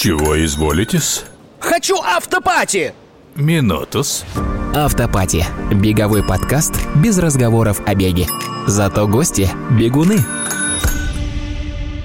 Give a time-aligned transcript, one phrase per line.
[0.00, 1.24] Чего изволитесь?
[1.58, 2.92] Хочу автопати!
[3.34, 4.24] Минутус.
[4.72, 5.44] Автопати.
[5.72, 8.28] Беговой подкаст без разговоров о беге.
[8.68, 10.24] Зато гости– бегуны.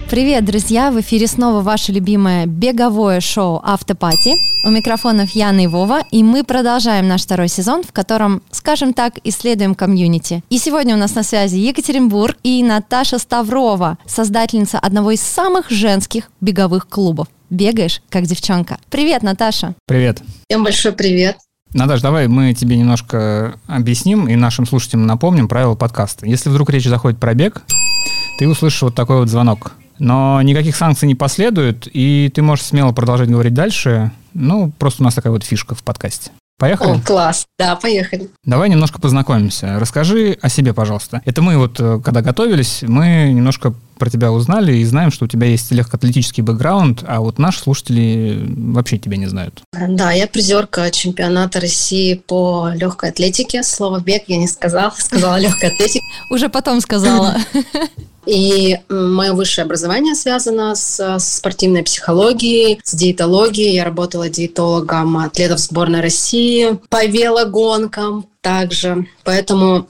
[0.09, 0.89] Привет, друзья!
[0.89, 4.33] В эфире снова ваше любимое беговое шоу «Автопати».
[4.65, 9.19] У микрофонов Яна и Вова, и мы продолжаем наш второй сезон, в котором, скажем так,
[9.23, 10.43] исследуем комьюнити.
[10.49, 16.31] И сегодня у нас на связи Екатеринбург и Наташа Ставрова, создательница одного из самых женских
[16.41, 17.27] беговых клубов.
[17.49, 18.77] Бегаешь, как девчонка.
[18.89, 19.75] Привет, Наташа!
[19.85, 20.21] Привет!
[20.49, 21.37] Всем большой привет!
[21.73, 26.25] Наташ, давай мы тебе немножко объясним и нашим слушателям напомним правила подкаста.
[26.25, 27.63] Если вдруг речь заходит про бег,
[28.37, 29.73] ты услышишь вот такой вот звонок.
[29.99, 34.11] Но никаких санкций не последует, и ты можешь смело продолжать говорить дальше.
[34.33, 36.31] Ну, просто у нас такая вот фишка в подкасте.
[36.59, 36.91] Поехали?
[36.91, 37.45] О, класс.
[37.57, 38.29] Да, поехали.
[38.43, 39.79] Давай немножко познакомимся.
[39.79, 41.21] Расскажи о себе, пожалуйста.
[41.25, 45.27] Это мы вот, э, когда готовились, мы немножко про тебя узнали и знаем, что у
[45.27, 49.61] тебя есть легкоатлетический бэкграунд, а вот наши слушатели вообще тебя не знают.
[49.71, 53.63] Да, я призерка чемпионата России по легкой атлетике.
[53.63, 56.05] Слово «бег» я не сказала, сказала легкая атлетика.
[56.29, 57.37] Уже потом сказала.
[58.25, 63.75] И мое высшее образование связано с, спортивной психологией, с диетологией.
[63.75, 69.07] Я работала диетологом атлетов сборной России по велогонкам также.
[69.23, 69.87] Поэтому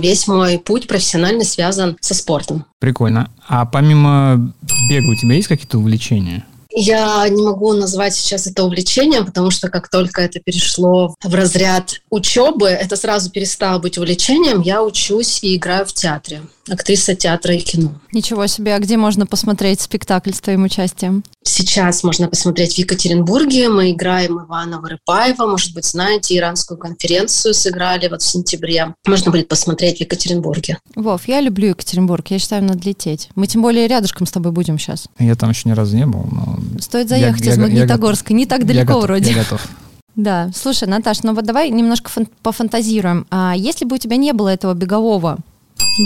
[0.00, 2.64] весь мой путь профессионально связан со спортом.
[2.78, 3.30] Прикольно.
[3.46, 4.52] А помимо
[4.90, 6.44] бега у тебя есть какие-то увлечения?
[6.78, 12.02] Я не могу назвать сейчас это увлечением, потому что как только это перешло в разряд
[12.10, 14.60] учебы, это сразу перестало быть увлечением.
[14.60, 17.92] Я учусь и играю в театре актриса театра и кино.
[18.12, 21.22] Ничего себе, а где можно посмотреть спектакль с твоим участием?
[21.42, 23.68] Сейчас можно посмотреть в Екатеринбурге.
[23.68, 25.46] Мы играем Ивана Вырыпаева.
[25.46, 28.94] Может быть, знаете, иранскую конференцию сыграли вот в сентябре.
[29.06, 30.78] Можно будет посмотреть в Екатеринбурге.
[30.94, 32.28] Вов, я люблю Екатеринбург.
[32.28, 33.28] Я считаю, надо лететь.
[33.34, 35.06] Мы тем более рядышком с тобой будем сейчас.
[35.18, 36.58] Я там еще ни разу не был, но...
[36.80, 38.32] Стоит заехать я, из Магнитогорска.
[38.32, 39.30] Я, не так далеко я вроде.
[39.32, 39.66] Я готов.
[40.16, 43.26] Да, слушай, Наташ, ну вот давай немножко фан- пофантазируем.
[43.30, 45.36] А если бы у тебя не было этого бегового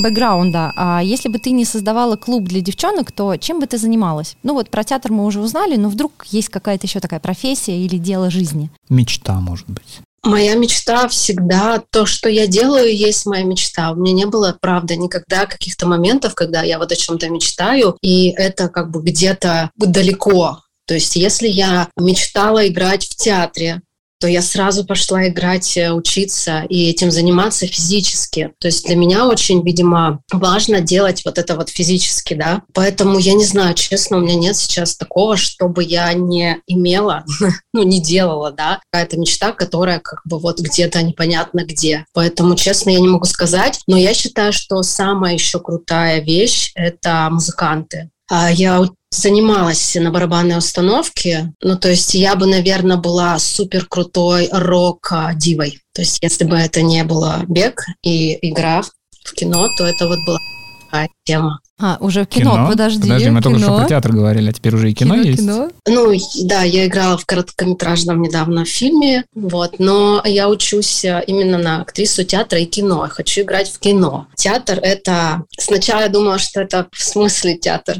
[0.02, 0.72] бэкграунда.
[0.76, 4.36] А если бы ты не создавала клуб для девчонок, то чем бы ты занималась?
[4.42, 7.98] Ну вот про театр мы уже узнали, но вдруг есть какая-то еще такая профессия или
[7.98, 8.70] дело жизни?
[8.88, 10.00] Мечта, может быть.
[10.22, 13.92] Моя мечта всегда, то, что я делаю, есть моя мечта.
[13.92, 18.30] У меня не было, правда, никогда каких-то моментов, когда я вот о чем-то мечтаю, и
[18.30, 20.60] это как бы где-то далеко.
[20.86, 23.80] То есть если я мечтала играть в театре,
[24.20, 28.53] то я сразу пошла играть, э, учиться и этим заниматься физически.
[28.58, 32.62] То есть для меня очень, видимо, важно делать вот это вот физически, да.
[32.75, 37.25] Поэтому я не знаю, честно, у меня нет сейчас такого, чтобы я не имела,
[37.72, 42.04] ну, не делала, да, какая-то мечта, которая как бы вот где-то непонятно где.
[42.12, 47.28] Поэтому, честно, я не могу сказать, но я считаю, что самая еще крутая вещь— это
[47.30, 48.10] музыканты.
[48.28, 54.48] А я занималась на барабанной установке, ну, то есть я бы, наверное, была супер крутой
[54.53, 55.81] рок-дивой.
[55.93, 58.82] То есть если бы это не было бег и игра
[59.25, 60.38] в кино, то это вот была
[60.87, 61.60] такая тема.
[61.80, 62.68] А, уже в кино, кино?
[62.68, 63.02] подожди.
[63.02, 63.42] Подожди, мы кино.
[63.42, 65.41] только что про театр говорили, а теперь уже и кино, кино есть?
[65.41, 65.70] Кино?
[65.88, 66.12] Ну,
[66.44, 72.24] да, я играла в короткометражном недавно фильме, вот, но я учусь э, именно на актрису
[72.24, 73.04] театра и кино.
[73.04, 74.26] Я хочу играть в кино.
[74.36, 75.44] Театр— это...
[75.58, 77.97] Сначала я думала, что это в смысле театр.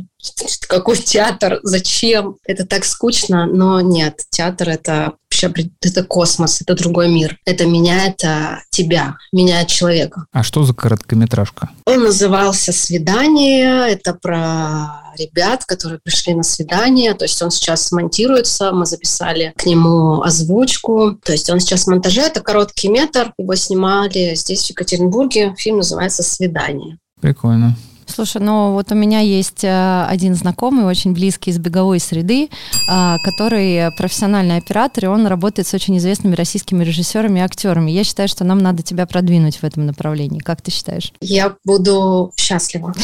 [0.69, 1.61] Какой театр?
[1.63, 2.37] Зачем?
[2.45, 4.21] Это так скучно, но нет.
[4.31, 5.15] Театр— это
[5.49, 7.39] вообще это космос, это другой мир.
[7.45, 10.27] Это меняет а, тебя, меняет человека.
[10.33, 11.71] А что за короткометражка?
[11.87, 17.15] Он назывался «Свидание», это про ребят, которые пришли на свидание.
[17.15, 21.19] То есть он сейчас монтируется, мы записали к нему озвучку.
[21.25, 23.33] То есть он сейчас в монтаже, это короткий метр.
[23.39, 25.55] Его снимали здесь, в Екатеринбурге.
[25.59, 26.99] Фильм называется «Свидание».
[27.21, 27.77] Прикольно.
[28.11, 33.17] Слушай, ну вот у меня есть э, один знакомый, очень близкий из беговой среды, э,
[33.25, 37.91] который профессиональный оператор, и он работает с очень известными российскими режиссерами и актерами.
[37.91, 40.41] Я считаю, что нам надо тебя продвинуть в этом направлении.
[40.41, 41.13] Как ты считаешь?
[41.21, 42.95] Я буду счастлива,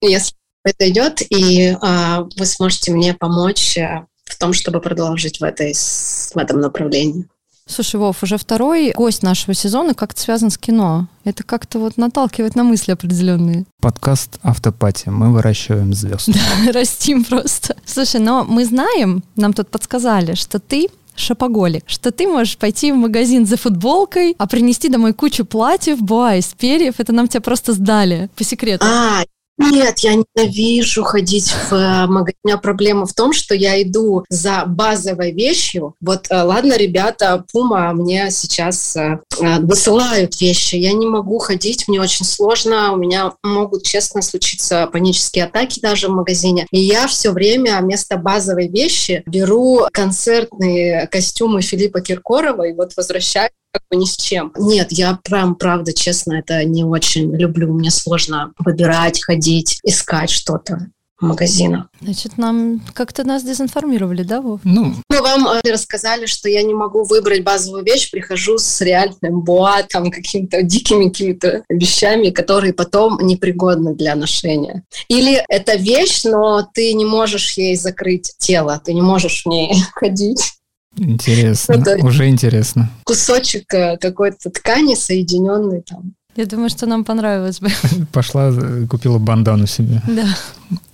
[0.00, 0.34] если
[0.64, 5.72] это идет, и а, вы сможете мне помочь э, в том, чтобы продолжить в, этой,
[5.74, 7.26] в этом направлении.
[7.70, 11.06] Слушай, Вов, уже второй гость нашего сезона как-то связан с кино.
[11.22, 13.64] Это как-то вот наталкивает на мысли определенные.
[13.80, 15.08] Подкаст «Автопати».
[15.08, 16.28] Мы выращиваем звезд.
[16.66, 17.76] Да, растим просто.
[17.86, 22.96] Слушай, но мы знаем, нам тут подсказали, что ты шапоголик, что ты можешь пойти в
[22.96, 26.94] магазин за футболкой, а принести домой кучу платьев, буа из перьев.
[26.98, 28.84] Это нам тебя просто сдали по секрету.
[28.84, 29.22] А,
[29.60, 32.38] Нет, я ненавижу ходить в э, магазин.
[32.44, 35.94] У меня проблема в том, что я иду за базовой вещью.
[36.00, 39.18] Вот, э, ладно, ребята, Пума мне сейчас э,
[39.60, 40.76] высылают вещи.
[40.76, 42.92] Я не могу ходить, мне очень сложно.
[42.94, 46.66] У меня могут, честно, случиться панические атаки даже в магазине.
[46.70, 53.50] И я все время вместо базовой вещи беру концертные костюмы Филиппа Киркорова и вот возвращаюсь
[53.72, 54.52] как бы ни с чем.
[54.56, 57.72] Нет, я прям, правда, честно, это не очень люблю.
[57.72, 60.88] Мне сложно выбирать, ходить, искать что-то
[61.20, 61.86] в магазинах.
[62.00, 64.60] Значит, нам как-то нас дезинформировали, да, Вов?
[64.64, 69.42] Ну, Ну, вам э, рассказали, что я не могу выбрать базовую вещь, прихожу с реальным
[69.42, 74.82] боа, там, какими-то дикими какими-то вещами, которые потом непригодны для ношения.
[75.08, 79.74] Или это вещь, но ты не можешь ей закрыть тело, ты не можешь в ней
[79.94, 80.54] ходить.
[80.96, 81.72] Интересно.
[81.74, 82.90] Это- Уже интересно.
[83.04, 86.14] Кусочек э, какой-то ткани, соединенный там.
[86.36, 87.68] Я думаю, что нам понравилось бы.
[88.12, 90.00] Пошла, э, купила бандану себе.
[90.06, 90.26] Да.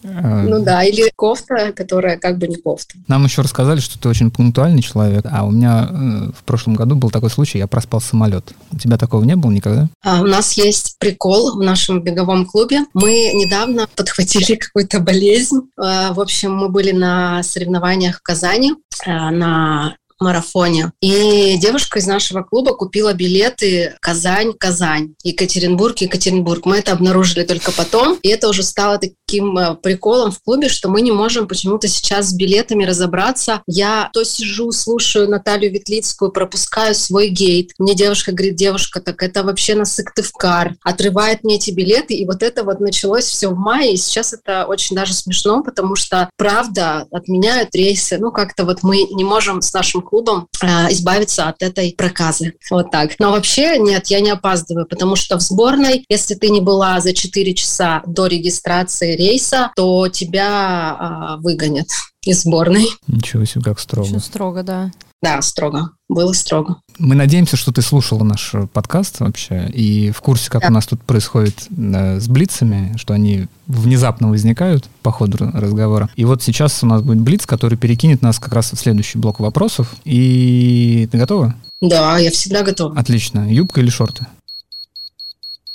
[0.02, 2.94] Э, Ну да, или кофта, которая как бы не кофта.
[3.06, 6.94] Нам еще рассказали, что ты очень пунктуальный человек, а у меня э, в прошлом году
[6.96, 8.44] был такой случай, я проспал самолет.
[8.72, 9.88] У тебя такого не было никогда?
[10.02, 12.80] А у нас есть прикол в нашем беговом клубе.
[12.94, 15.60] Мы недавно подхватили какую-то болезнь.
[15.78, 18.72] Э, В общем, мы были на соревнованиях в Казани
[19.04, 20.92] на марафоне.
[21.00, 26.64] И девушка из нашего клуба купила билеты Казань-Казань, Екатеринбург-Екатеринбург.
[26.64, 28.18] Мы это обнаружили только потом.
[28.22, 32.26] И это уже стало таким э, приколом в клубе, что мы не можем почему-то сейчас
[32.26, 33.62] с билетами разобраться.
[33.66, 37.72] Я то сижу, слушаю Наталью Ветлицкую, пропускаю свой гейт.
[37.78, 40.76] Мне девушка говорит, девушка, так это вообще на Сыктывкар.
[40.82, 42.14] Отрывает мне эти билеты.
[42.14, 43.94] И вот это вот началось все в мае.
[43.94, 48.18] И сейчас это очень даже смешно, потому что, правда, отменяют рейсы.
[48.18, 52.54] Ну, как-то вот мы не можем с нашим клубом э, избавиться от этой проказы.
[52.70, 53.12] Вот так.
[53.18, 57.12] Но вообще, нет, я не опаздываю, потому что в сборной, если ты не была за
[57.12, 61.88] 4 часа до регистрации рейса, то тебя а, выгонят
[62.24, 62.86] из сборной.
[63.06, 64.06] Ничего себе, как строго.
[64.06, 64.90] Очень строго, да.
[65.22, 65.90] Да, строго.
[66.08, 66.76] Было строго.
[66.98, 70.68] Мы надеемся, что ты слушала наш э, подкаст вообще и в курсе, как Да.
[70.68, 76.10] у нас тут происходит э, с блицами, что они внезапно возникают по ходу разговора.
[76.16, 79.40] И вот сейчас у нас будет блиц, который перекинет нас как раз в следующий блок
[79.40, 79.94] вопросов.
[80.04, 81.54] И ты готова?
[81.80, 82.98] Да, я всегда готова.
[82.98, 83.50] Отлично.
[83.52, 84.26] Юбка или шорты?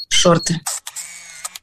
[0.10, 0.60] Шорты.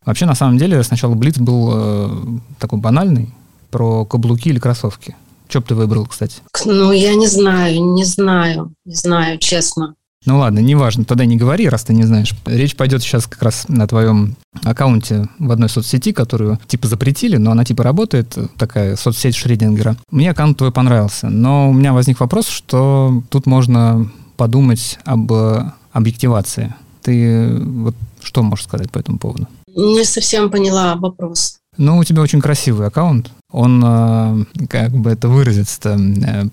[0.08, 2.10] Вообще, на самом деле, сначала блиц был э,
[2.58, 3.28] такой банальный,
[3.70, 5.14] про каблуки или кроссовки.
[5.50, 6.36] Что бы ты выбрал, кстати?
[6.64, 9.96] Ну, я не знаю, не знаю, не знаю, честно.
[10.24, 12.32] Ну ладно, неважно, тогда не говори, раз ты не знаешь.
[12.46, 17.50] Речь пойдет сейчас как раз на твоем аккаунте в одной соцсети, которую типа запретили, но
[17.50, 19.98] она типа работает, такая соцсеть Шредингера.
[20.10, 25.70] Мне аккаунт твой понравился, но у меня возник вопрос, что тут можно подумать об э,
[25.92, 26.74] объективации.
[27.02, 29.48] Ты э, вот что можешь сказать по этому поводу?
[29.78, 31.58] Не совсем поняла вопрос.
[31.76, 33.30] Ну, у тебя очень красивый аккаунт.
[33.52, 36.44] Он, э, как бы это выразиться-то, э,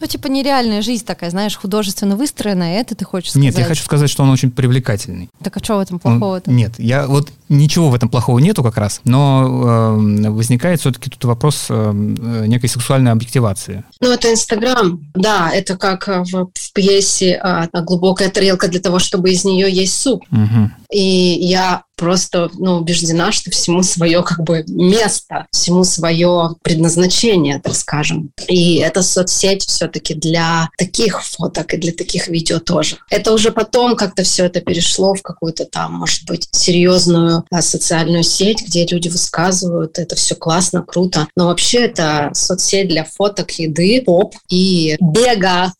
[0.00, 3.44] Ну, типа нереальная жизнь такая, знаешь, художественно выстроенная, это ты хочешь сказать?
[3.46, 5.30] Нет, я хочу сказать, что он очень привлекательный.
[5.42, 6.50] Так а что в этом Он- плохого-то?
[6.50, 9.96] Нет, я вот ничего в этом плохого нету как раз, но
[10.26, 13.84] э, возникает все-таки тут вопрос э, э, некой сексуальной объективации.
[14.00, 15.00] Ну, это Инстаграм.
[15.14, 19.70] Да, это как э, в, в пьесе а, «Глубокая тарелка» для того, чтобы из нее
[19.70, 20.24] есть суп.
[20.30, 20.72] Мгм.
[20.90, 27.74] И я просто ну, убеждена, что всему свое как бы место, всему свое предназначение, так
[27.74, 28.30] скажем.
[28.48, 32.96] И эта соцсеть все-таки для таких фоток и для таких видео тоже.
[33.10, 38.64] Это уже потом как-то все это перешло в какую-то там, может быть, серьезную социальную сеть,
[38.66, 41.28] где люди высказывают, это все классно, круто.
[41.36, 45.72] Но вообще это соцсеть для фоток, еды, поп и бега.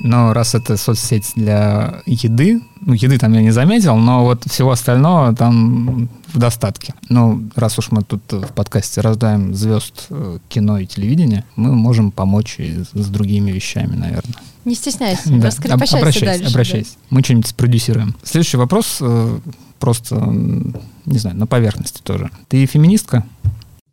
[0.00, 4.70] Но раз это соцсеть для еды, ну, еды там я не заметил, но вот всего
[4.70, 6.94] остального там в достатке.
[7.08, 12.10] Ну, раз уж мы тут в подкасте рождаем звезд э, кино и телевидения, мы можем
[12.12, 14.34] помочь и с другими вещами, наверное.
[14.66, 16.42] Не стесняйся, Да, раскрепощайся об- обращайся, дальше.
[16.44, 16.50] да.
[16.50, 16.90] обращайся.
[17.08, 18.16] Мы что-нибудь спродюсируем.
[18.22, 19.38] Следующий вопрос э,
[19.78, 22.30] просто, не знаю, на поверхности тоже.
[22.48, 23.24] Ты феминистка?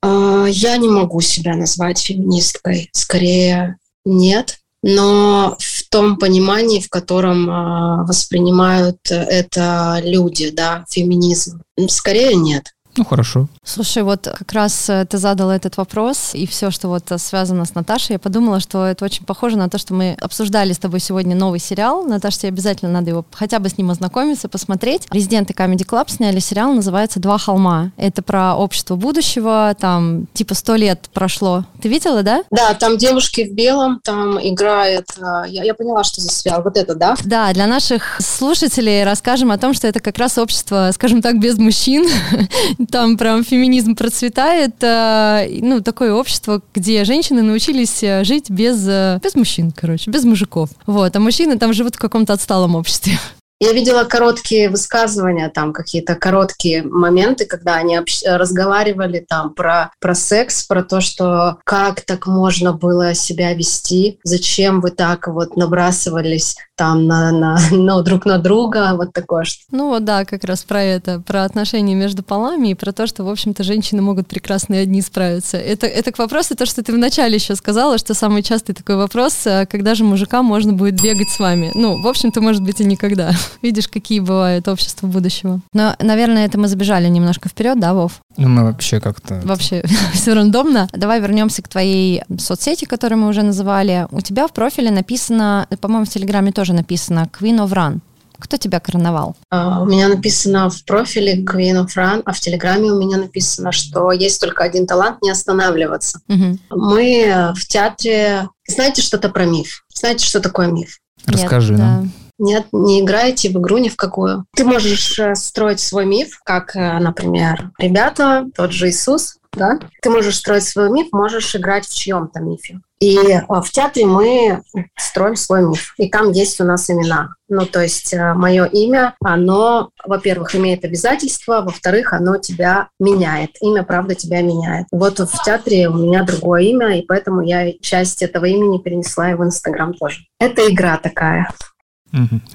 [0.01, 2.89] А, Я не могу себя назвать феминисткой.
[2.91, 4.59] Скорее, нет.
[4.85, 12.73] Но в том понимании, в котором а, воспринимают это люди, да, феминизм, скорее нет.
[12.97, 13.47] Ну, хорошо.
[13.63, 17.65] Слушай, вот как раз э, ты задала этот вопрос, и все, что вот э, связано
[17.65, 20.99] с Наташей, я подумала, что это очень похоже на то, что мы обсуждали с тобой
[20.99, 22.03] сегодня новый сериал.
[22.03, 25.07] Наташа, тебе обязательно надо его хотя бы с ним ознакомиться, посмотреть.
[25.11, 27.91] Резиденты Comedy Club сняли сериал, называется «Два холма».
[27.97, 31.65] Это про общество будущего, там типа сто лет прошло.
[31.81, 32.43] Ты видела, да?
[32.51, 35.07] Да, там девушки в белом, там играет...
[35.19, 36.61] а, Я, я поняла, что за сериал.
[36.63, 37.15] Вот это, да?
[37.23, 41.57] Да, для наших слушателей расскажем о том, что это как раз общество, скажем так, без
[41.57, 42.07] мужчин,
[42.89, 44.75] Там прям феминизм процветает.
[44.83, 50.23] э, Ну, такое общество, где женщины научились э, жить без, э, без мужчин, короче, без
[50.23, 50.69] мужиков.
[50.85, 53.13] Вот, а мужчины там живут в каком-то отсталом обществе.
[53.59, 60.15] Я видела короткие высказывания, там какие-то короткие моменты, когда они общ- разговаривали там про, про
[60.15, 66.57] секс, про то, что как так можно было себя вести, зачем вы так вот набрасывались
[66.83, 69.63] там на, на, на друг на друга, вот такое что.
[69.71, 73.23] Ну вот да, как раз про это, про отношения между полами и про то, что,
[73.23, 75.55] в общем-то, женщины могут прекрасно и одни справиться.
[75.55, 79.47] Это, это к вопросу, то, что ты вначале еще сказала, что самый частый такой вопрос,
[79.47, 81.71] э, когда же мужикам можно будет бегать с вами?
[81.73, 83.31] Ну, в общем-то, может быть, и никогда.
[83.61, 85.61] Видишь, какие бывают общества будущего.
[85.71, 88.19] Но, наверное, это мы забежали немножко вперед, да, Вов?
[88.37, 89.41] Ну, мы вообще как-то...
[89.43, 90.87] Вообще все рандомно.
[90.91, 94.07] Давай вернемся к твоей соцсети, которую мы уже называли.
[94.11, 97.99] У тебя в профиле написано, по-моему, в Телеграме тоже написано Queen of Run.
[98.39, 99.37] Кто тебя короновал?
[99.51, 103.71] А, У меня написано в профиле Queen of Run, а в Телеграме у меня написано,
[103.71, 106.19] что есть только один талант– не останавливаться.
[106.27, 106.59] Мгм.
[106.69, 108.49] Мы э, в театре...
[108.67, 109.85] Знаете что-то про миф?
[109.93, 110.99] Знаете, что такое миф?
[111.25, 112.03] Расскажи Нет, нам.
[112.03, 112.09] да.
[112.43, 114.45] Нет, не играете в игру ни в какую.
[114.53, 119.79] Ты можешь э, строить свой миф, как, э, например, ребята, тот же Иисус, да?
[120.01, 122.81] Ты можешь строить свой миф, можешь играть в чьем-то мифе.
[122.99, 124.61] И э, в театре мы
[124.97, 125.93] строим свой миф.
[125.97, 127.29] И там есть у нас имена.
[127.47, 133.51] Ну, то есть мое имя, оно, во-первых, имеет обязательства, во-вторых, оно тебя меняет.
[133.61, 134.87] Имя, правда, тебя меняет.
[134.91, 139.35] Вот в театре у меня другое имя, и поэтому я часть этого имени перенесла и
[139.35, 140.25] в Инстаграм тоже.
[140.39, 141.47] Это игра такая.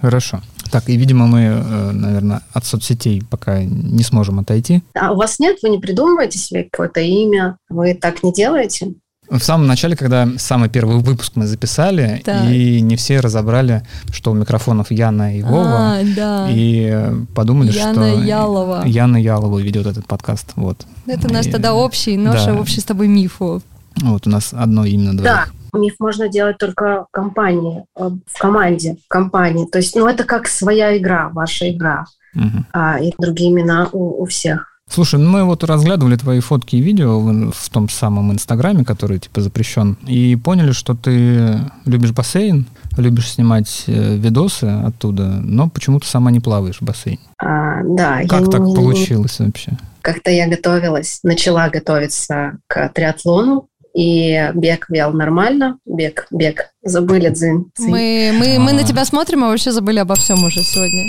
[0.01, 0.41] Хорошо.
[0.71, 1.49] Так, и, видимо, мы,
[1.93, 4.83] наверное, от соцсетей пока не сможем отойти.
[4.95, 5.59] А у вас нет?
[5.63, 7.57] Вы не придумываете себе какое-то имя?
[7.71, 8.93] Вы так не делаете?
[9.31, 12.51] В самом начале, когда самый первый выпуск мы записали, Так.
[12.51, 16.49] и не все разобрали, что у микрофонов Яна и Вова, А, да.
[16.51, 18.83] и э, подумали, Яна что Ялова.
[18.87, 20.53] Яна Ялова ведет этот подкаст.
[20.57, 20.87] Вот.
[21.07, 22.55] Это наш И- тогда общий, наш да.
[22.55, 23.37] общий с тобой миф.
[23.41, 25.45] Вот у нас одно именно Да.
[25.73, 29.67] Миф можно делать только в компании, э, в команде, в компании.
[29.67, 32.05] То есть, ну, это как своя игра, ваша игра.
[32.35, 32.67] Мгм.
[32.73, 34.79] А, и другие имена у, у всех.
[34.91, 39.19] Слушай, ну мы вот разглядывали твои фотки и видео в, в том самом Инстаграме, который
[39.19, 46.07] типа запрещен, и поняли, что ты любишь бассейн, любишь снимать э, видосы оттуда, но почему-то
[46.07, 47.21] сама не плаваешь в бассейне.
[47.39, 49.73] А, да, Как так не- получилось вообще?
[50.01, 55.79] Как-то я готовилась, начала готовиться к триатлону, и бег вел нормально.
[55.85, 56.71] Бег, бег.
[56.83, 57.71] Забыли дзин.
[57.77, 57.91] дзин.
[57.91, 58.75] Мы, мы, мы А.
[58.75, 61.05] на тебя смотрим, а вообще забыли обо всем уже сегодня.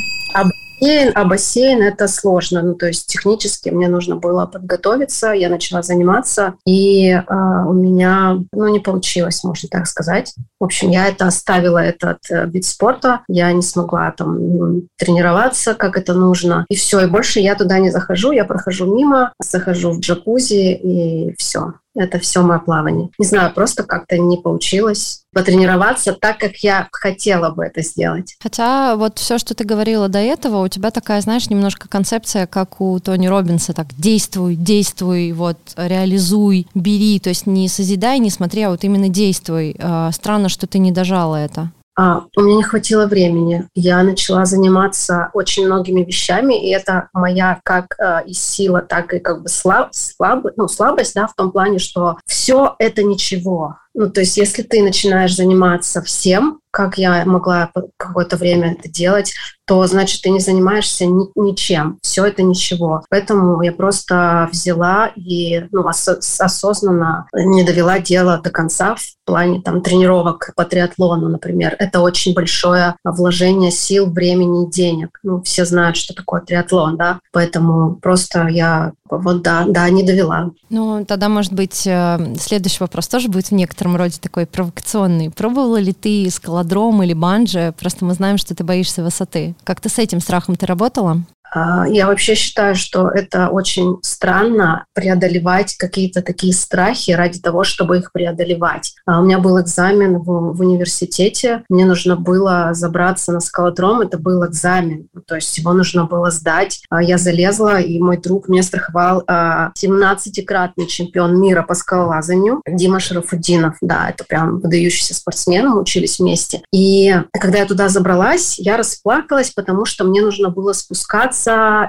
[0.79, 2.61] Бассейн, а бассейн это сложно.
[2.61, 8.39] Ну, то есть технически мне нужно было подготовиться, я начала заниматься, и а, у меня,
[8.51, 10.33] ну, не получилось, можно так сказать.
[10.59, 15.97] В общем, я это оставила, этот э, вид спорта, я не смогла там тренироваться, как
[15.97, 19.99] это нужно, и все, и больше я туда не захожу, я прохожу мимо, захожу в
[19.99, 21.73] джакузи, и все.
[21.95, 23.09] Это все мое плавание.
[23.17, 28.35] Не знаю, просто как-то не получилось потренироваться так, как я хотела бы это сделать.
[28.41, 32.81] Хотя вот все, что ты говорила до этого, у тебя такая, знаешь, немножко концепция, как
[32.81, 38.63] у Тони Робинса, так действуй, действуй, вот реализуй, бери, то есть не созидай, не смотри,
[38.63, 39.75] а вот именно действуй.
[39.77, 41.71] Э, Странно, что ты не дожала это.
[42.01, 43.67] А, у меня не хватило времени.
[43.75, 49.19] Я начала заниматься очень многими вещами, и это моя как э, и сила, так и
[49.19, 53.79] как бы слаб, слаб, ну, слабость, да, в том плане, что все это ничего.
[53.93, 59.33] Ну, то есть, если ты начинаешь заниматься всем, как я могла какое-то время это делать,
[59.67, 61.99] то значит ты не занимаешься ни- ничем.
[62.01, 63.03] Все это ничего.
[63.09, 69.61] Поэтому я просто взяла и ну, осо- осознанно не довела дело до конца в плане
[69.61, 71.75] там тренировок по триатлону, например.
[71.79, 75.19] Это очень большое вложение сил, времени денег.
[75.21, 77.19] Ну, все знают, что такое триатлон, да.
[77.33, 80.51] Поэтому просто я вот да, да, не довела.
[80.69, 85.31] Ну, тогда, может быть, э, следующий вопрос тоже будет в некотором роде такой провокационный.
[85.31, 86.29] Пробовала ли ты
[86.69, 87.73] скалодром или банджи?
[87.79, 89.55] Просто мы знаем, что ты боишься высоты.
[89.63, 91.23] Как ты с этим страхом ты работала?
[91.51, 97.97] А, Я вообще считаю, что это очень странно преодолевать какие-то такие страхи ради того, чтобы
[97.97, 98.93] их преодолевать.
[99.05, 104.17] А У меня был экзамен в, в университете, мне нужно было забраться на скалодром, это
[104.17, 106.81] был экзамен, то есть его нужно было сдать.
[106.89, 112.99] А Я залезла, и мой друг меня страховал а, 17-кратный чемпион мира по скалолазанию Дима
[112.99, 113.77] Шарафуддинов.
[113.81, 116.61] Да, это прям выдающийся спортсмен, мы учились вместе.
[116.71, 121.38] И когда я туда забралась, я расплакалась, потому что мне нужно было спускаться,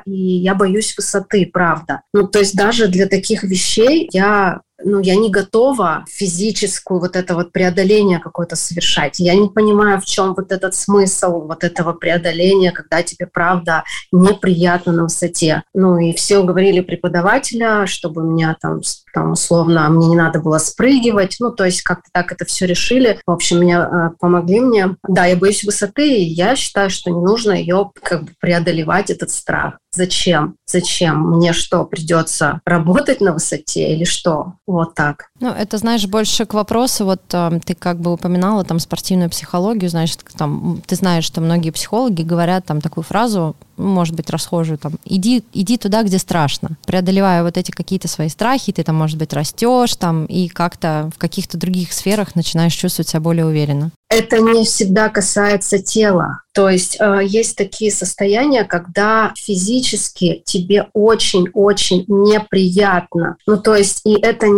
[0.04, 2.02] и я боюсь высоты, правда.
[2.12, 7.34] Ну, то есть даже для таких вещей я ну, я не готова физическую вот это
[7.34, 9.18] вот преодоление какое-то совершать.
[9.18, 14.92] Я не понимаю, в чем вот этот смысл вот этого преодоления, когда тебе, правда, неприятно
[14.92, 15.62] на высоте.
[15.74, 18.80] Ну, и все говорили преподавателя, чтобы меня там,
[19.12, 21.36] там условно, мне не надо было спрыгивать.
[21.40, 23.20] Ну, то есть как-то так это все решили.
[23.26, 24.96] В общем, меня э, помогли мне.
[25.06, 29.30] Да, я боюсь высоты, и я считаю, что не нужно ее как бы преодолевать, этот
[29.30, 29.78] страх.
[29.92, 30.56] Зачем?
[30.66, 31.20] Зачем?
[31.30, 34.54] Мне что, придется работать на высоте или что?
[34.70, 35.29] Вот так.
[35.40, 39.88] Ну, это, знаешь, больше к вопросу, вот э, ты как бы упоминала там спортивную психологию,
[39.88, 44.92] значит, там, ты знаешь, что многие психологи говорят там такую фразу, может быть, расхожую, там,
[45.06, 46.76] иди, иди туда, где страшно.
[46.86, 51.18] Преодолевая вот эти какие-то свои страхи, ты там, может быть, растешь там и как-то в
[51.18, 53.90] каких-то других сферах начинаешь чувствовать себя более уверенно.
[54.10, 56.42] Это не всегда касается тела.
[56.52, 63.36] То есть э, есть такие состояния, когда физически тебе очень-очень неприятно.
[63.46, 64.48] Ну, то есть и это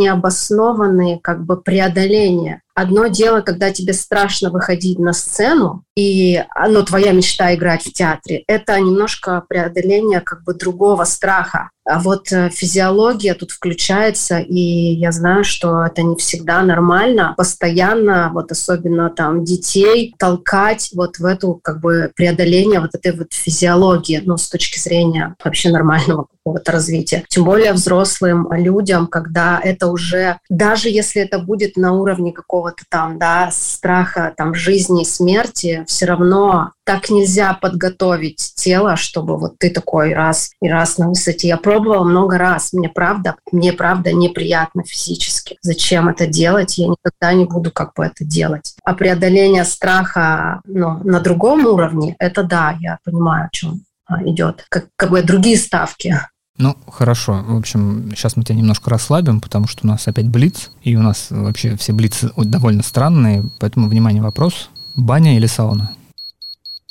[0.72, 2.62] необоснованные как бы преодоления.
[2.74, 8.44] Одно дело, когда тебе страшно выходить на сцену, и ну, твоя мечта играть в театре,
[8.46, 11.70] это немножко преодоление как бы другого страха.
[11.84, 17.34] А вот э, физиология тут включается, и я знаю, что это не всегда нормально.
[17.36, 23.32] Постоянно, вот особенно там детей, толкать вот в эту как бы преодоление вот этой вот
[23.32, 27.24] физиологии, ну, с точки зрения вообще нормального какого-то развития.
[27.28, 33.18] Тем более взрослым людям, когда это уже, даже если это будет на уровне какого-то там,
[33.18, 40.14] да, страха там жизни смерти, все равно так нельзя подготовить тело, чтобы вот ты такой
[40.14, 41.48] раз и раз на высоте.
[41.48, 42.72] Я пробовала много раз.
[42.72, 45.58] Мне правда, мне правда неприятно физически.
[45.62, 46.78] Зачем это делать?
[46.78, 48.74] Я никогда не буду как бы это делать.
[48.84, 54.64] А преодоление страха ну, на другом уровне, это да, я понимаю, о чем а, идет.
[54.68, 56.16] Как, как бы другие ставки.
[56.62, 57.42] Ну, хорошо.
[57.44, 61.02] В общем, сейчас мы тебя немножко расслабим, потому что у нас опять блиц, и у
[61.02, 64.70] нас вообще все блицы довольно странные, поэтому, внимание, вопрос.
[64.94, 65.90] Баня или сауна?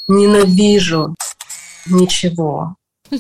[0.09, 1.15] Ненавижу.
[1.87, 2.75] Ничего.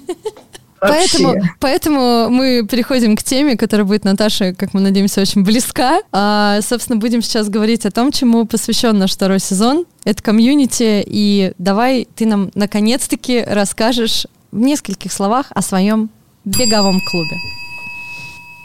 [0.81, 6.01] Поэтому, поэтому мы переходим к теме, которая будет Наташе, как мы надеемся, очень близка.
[6.11, 9.85] А, собственно, будем сейчас говорить о том, чему посвящен наш второй сезон.
[10.05, 11.03] Это комьюнити.
[11.05, 16.09] И давай ты нам наконец-таки расскажешь в нескольких словах о своем
[16.45, 17.37] беговом клубе.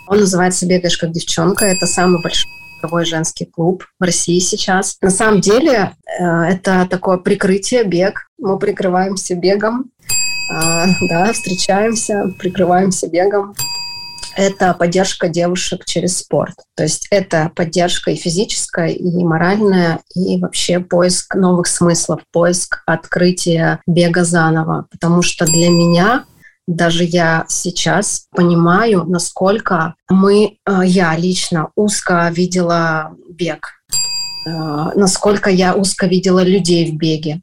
[0.08, 1.64] Он называется «Бегаешь как девчонка».
[1.64, 4.96] Это самый большой беговой женский клуб в России сейчас.
[5.00, 8.28] На самом деле э, это такое прикрытие, бег.
[8.38, 9.90] Мы прикрываемся бегом,
[10.48, 13.54] а, да, встречаемся, прикрываемся бегом.
[14.36, 16.54] Это поддержка девушек через спорт.
[16.76, 23.80] То есть это поддержка и физическая, и моральная, и вообще поиск новых смыслов, поиск открытия
[23.86, 24.86] бега заново.
[24.90, 26.24] Потому что для меня
[26.66, 33.68] даже я сейчас понимаю, насколько мы, э, я лично узко видела бег,
[34.46, 34.50] э,
[34.96, 37.40] насколько я узко видела людей в беге.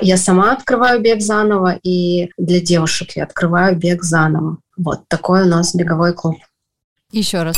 [0.00, 4.56] Я сама открываю бег заново, и для девушек я открываю бег заново.
[4.76, 6.36] Вот такой у нас беговой клуб.
[7.12, 7.56] Еще раз.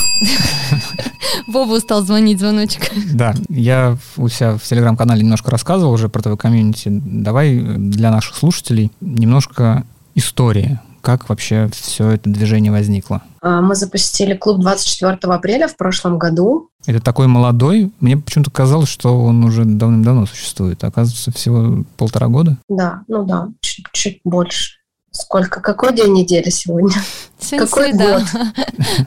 [1.46, 2.90] Вова стал звонить звоночек.
[3.12, 6.88] Да, я у себя в телеграм-канале немножко рассказывал уже про твою комьюнити.
[6.88, 9.84] Давай для наших слушателей немножко
[10.14, 13.22] истории, как вообще все это движение возникло?
[13.42, 16.70] А, мы запустили клуб 24 апреля в прошлом году.
[16.86, 17.92] Это такой молодой.
[18.00, 20.82] Мне почему-то казалось, что он уже давным-давно существует.
[20.82, 22.56] Оказывается, всего полтора года.
[22.68, 24.78] Да, ну да, чуть-чуть больше.
[25.14, 25.60] Сколько?
[25.60, 26.90] Какой день недели сегодня?
[27.38, 28.18] Сегодня Какой среда.
[28.18, 28.24] год?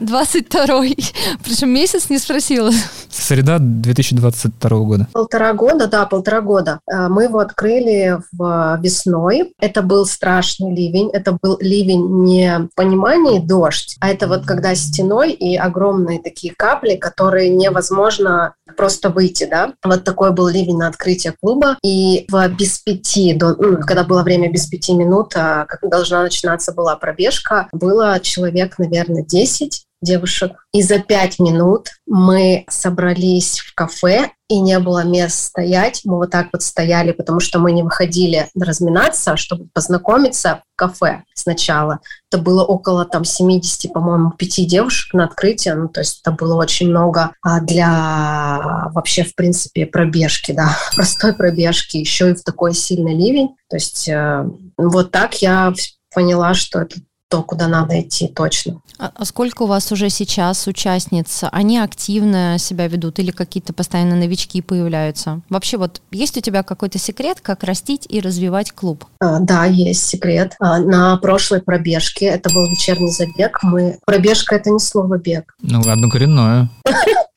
[0.00, 0.96] 22-й.
[1.44, 2.70] Причем месяц не спросила.
[3.10, 5.08] Среда 2022 года.
[5.12, 6.78] Полтора года, да, полтора года.
[6.90, 9.52] Э, мы его открыли в весной.
[9.60, 11.10] Это был страшный ливень.
[11.12, 16.94] Это был ливень не понимание дождь, а это вот когда стеной и огромные такие капли,
[16.96, 19.72] которые невозможно просто выйти, да.
[19.84, 21.76] Вот такой был ливень на открытие клуба.
[21.82, 26.22] И в без пяти, до, ну, когда было время без пяти минут, а, как должна
[26.22, 30.52] начинаться была пробежка, было человек, наверное, 10 девушек.
[30.72, 36.00] И за пять минут мы собрались в кафе, и не было мест стоять.
[36.04, 41.24] Мы вот так вот стояли, потому что мы не выходили разминаться, чтобы познакомиться в кафе
[41.34, 42.00] сначала.
[42.30, 45.74] Это было около там 70, по-моему, пяти девушек на открытие.
[45.74, 51.34] Ну, то есть это было очень много а, для вообще, в принципе, пробежки, да, простой
[51.34, 53.54] пробежки, еще и в такой сильный ливень.
[53.68, 55.72] То есть э, вот так я
[56.14, 56.96] поняла, что это
[57.28, 58.80] то, куда надо идти точно.
[58.98, 61.44] А, а сколько у вас уже сейчас участниц?
[61.52, 65.42] Они активно себя ведут или какие-то постоянно новички появляются?
[65.50, 69.04] Вообще вот есть у тебя какой-то секрет, как растить и развивать клуб?
[69.20, 70.56] А, да, есть секрет.
[70.58, 73.98] А, на прошлой пробежке, это был вечерний забег, мы...
[74.06, 75.54] Пробежка— это не слово бег.
[75.60, 76.70] Ну, одно коренное.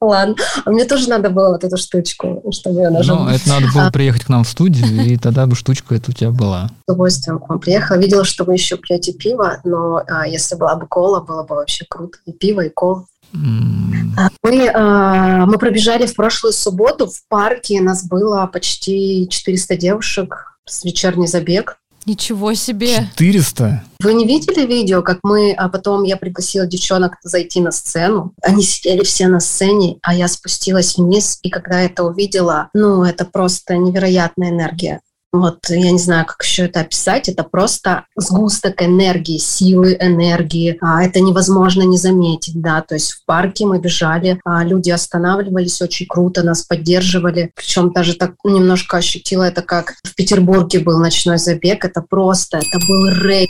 [0.00, 0.36] Ладно.
[0.64, 3.24] А мне тоже надо было вот эту штучку, чтобы я нажала.
[3.24, 6.14] Ну, это надо было приехать к нам в студию, и тогда бы штучка эта у
[6.14, 6.68] тебя была.
[6.68, 7.96] С удовольствием к вам приехала.
[7.96, 11.84] Видела, что вы еще пьете пиво, но а, если была бы кола, было бы вообще
[11.88, 12.18] круто.
[12.26, 13.06] И пиво, и кола.
[13.32, 17.80] Мы, а, мы пробежали в прошлую субботу в парке.
[17.80, 21.78] Нас было почти 400 девушек с вечерний забег.
[22.06, 23.08] Ничего себе!
[23.16, 23.82] 400?
[24.00, 28.32] Вы не видели видео, как мы, а потом я пригласила девчонок зайти на сцену?
[28.42, 33.24] Они сидели все на сцене, а я спустилась вниз, и когда это увидела, ну, это
[33.24, 35.00] просто невероятная энергия
[35.40, 41.02] вот я не знаю, как еще это описать, это просто сгусток энергии, силы энергии, а
[41.02, 46.06] это невозможно не заметить, да, то есть в парке мы бежали, а люди останавливались, очень
[46.06, 51.84] круто нас поддерживали, причем даже так немножко ощутила это, как в Петербурге был ночной забег,
[51.84, 53.48] это просто, это был рейд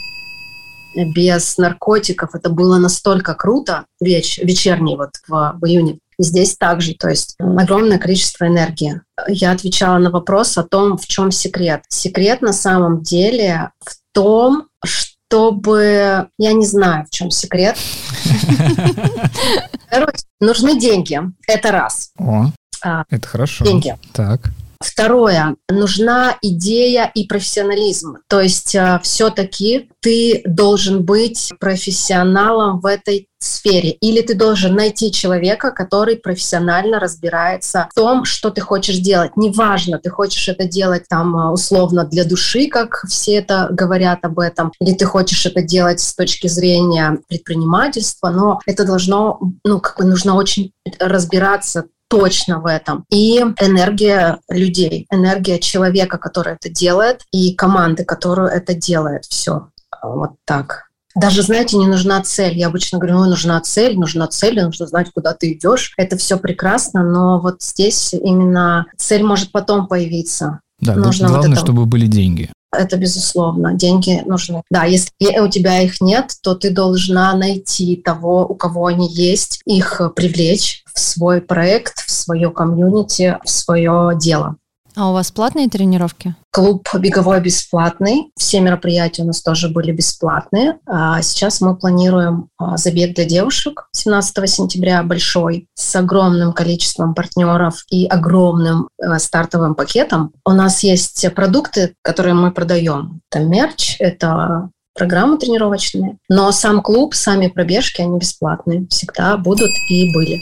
[1.05, 2.33] без наркотиков.
[2.33, 5.99] Это было настолько круто, веч, вечерний вот в, в июне.
[6.19, 9.01] Здесь также, то есть огромное количество энергии.
[9.27, 11.83] Я отвечала на вопрос о том, в чем секрет.
[11.89, 16.27] Секрет на самом деле в том, чтобы...
[16.37, 17.77] Я не знаю, в чем секрет.
[19.89, 21.19] Короче, нужны деньги.
[21.47, 22.11] Это раз.
[22.17, 22.47] О,
[22.83, 23.65] а, это хорошо.
[23.65, 23.95] Деньги.
[24.13, 24.51] Так.
[24.79, 28.17] Второе, нужна идея и профессионализм.
[28.27, 33.91] То есть э, все-таки ты должен быть профессионалом в этой сфере.
[33.91, 39.35] Или ты должен найти человека, который профессионально разбирается в том, что ты хочешь делать.
[39.35, 44.39] Неважно, ты хочешь это делать там э, условно для души, как все это говорят об
[44.39, 49.97] этом, или ты хочешь это делать с точки зрения предпринимательства, но это должно, ну, как
[49.97, 53.05] бы нужно очень разбираться точно в этом.
[53.11, 59.25] И энергия людей, энергия человека, который это делает, и команды, которую это делает.
[59.25, 59.69] Все.
[60.01, 60.87] Вот так.
[61.15, 62.55] Даже, знаете, не нужна цель.
[62.55, 65.93] Я обычно говорю, ну, нужна цель, нужна цель, нужно знать, куда ты идешь.
[65.97, 70.59] Это все прекрасно, но вот здесь именно цель может потом появиться.
[70.79, 71.65] Да, нужно главное, вот это...
[71.65, 72.51] чтобы были деньги.
[72.71, 73.73] Это безусловно.
[73.73, 74.61] Деньги нужны.
[74.69, 79.61] Да, если у тебя их нет, то ты должна найти того, у кого они есть,
[79.65, 84.57] их привлечь в свой проект, в свое комьюнити, в свое дело.
[84.97, 86.33] А у вас платные тренировки?
[86.51, 88.31] Клуб беговой бесплатный.
[88.35, 90.79] Все мероприятия у нас тоже были бесплатные.
[90.87, 97.85] А сейчас мы планируем а, забег для девушек 17 сентября большой с огромным количеством партнеров
[97.91, 100.31] и огромным э, стартовым пакетом.
[100.43, 103.21] У нас есть продукты, которые мы продаем.
[103.29, 106.17] Это мерч, это программы тренировочные.
[106.27, 108.87] Но сам клуб, сами пробежки, они бесплатные.
[108.89, 110.41] Всегда будут и были.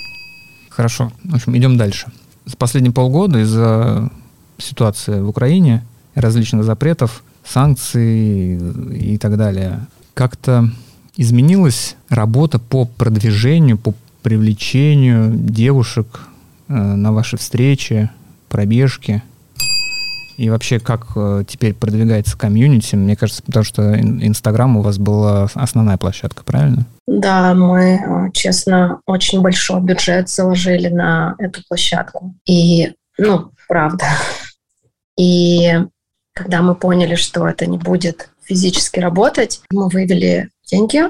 [0.69, 1.11] Хорошо.
[1.25, 2.07] В общем, идем дальше.
[2.45, 4.09] За последние полгода из-за
[4.57, 8.57] ситуации в Украине, различных запретов, санкций
[8.93, 10.69] и так далее, как-то
[11.17, 16.21] изменилась работа по продвижению, по привлечению девушек
[16.67, 18.09] э, на ваши встречи,
[18.49, 19.21] пробежки?
[20.37, 22.95] И вообще, как э, теперь продвигается комьюнити?
[22.95, 26.85] Мне кажется, потому что Инстаграм у вас была основная площадка, правильно?
[27.07, 32.33] Да, мы, э, честно, очень большой бюджет заложили на эту площадку.
[32.45, 34.05] И, ну, правда.
[35.17, 35.71] И
[36.33, 41.03] когда мы поняли, что это не будет физически работать, мы вывели деньги,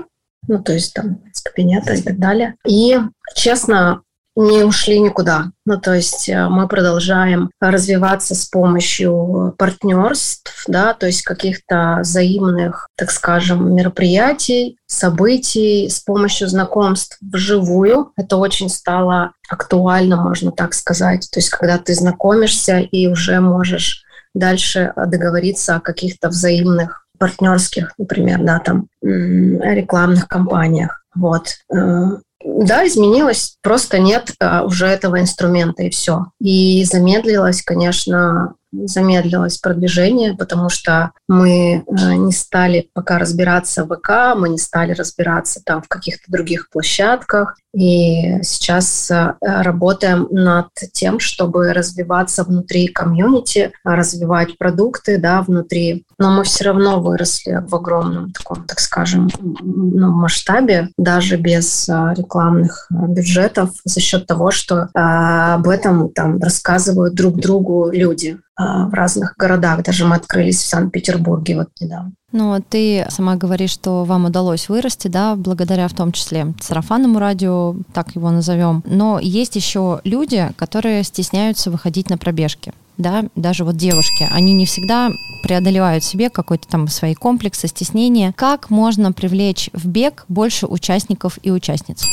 [0.47, 2.55] ну, то есть там из кабинета и так далее.
[2.67, 2.97] И,
[3.35, 4.03] честно,
[4.35, 5.51] не ушли никуда.
[5.65, 12.89] Ну, то есть э, мы продолжаем развиваться с помощью партнерств, да, то есть каких-то взаимных,
[12.97, 18.11] так скажем, мероприятий, событий, с помощью знакомств вживую.
[18.17, 21.29] Это очень стало актуально, можно так сказать.
[21.31, 28.43] То есть когда ты знакомишься и уже можешь дальше договориться о каких-то взаимных партнерских, например,
[28.43, 31.04] да, там рекламных кампаниях.
[31.15, 31.55] Вот.
[31.69, 36.27] Да, изменилось, просто нет а, уже этого инструмента и все.
[36.39, 38.53] И замедлилось, конечно,
[38.85, 44.93] замедлилось продвижение, потому что мы э, не стали пока разбираться в ВК, мы не стали
[44.93, 47.57] разбираться там в каких-то других площадках.
[47.73, 56.05] И сейчас э, работаем над тем, чтобы развиваться внутри комьюнити, развивать продукты да, внутри.
[56.17, 59.29] Но мы все равно выросли в огромном таком, так скажем,
[59.61, 67.13] ну, масштабе, даже без э, рекламных бюджетов, за счет того, что об этом там рассказывают
[67.13, 68.37] друг другу люди.
[68.57, 69.83] В разных городах.
[69.83, 72.11] Даже мы открылись в Санкт-Петербурге вот недавно.
[72.31, 77.75] Ну, ты сама говоришь, что вам удалось вырасти, да, благодаря в том числе сарафанному радио,
[77.93, 78.83] так его назовем.
[78.85, 84.65] Но есть еще люди, которые стесняются выходить на пробежки да, даже вот девушки, они не
[84.65, 85.11] всегда
[85.43, 88.33] преодолевают себе какой-то там свои комплексы, стеснения.
[88.35, 92.05] Как можно привлечь в бег больше участников и участниц?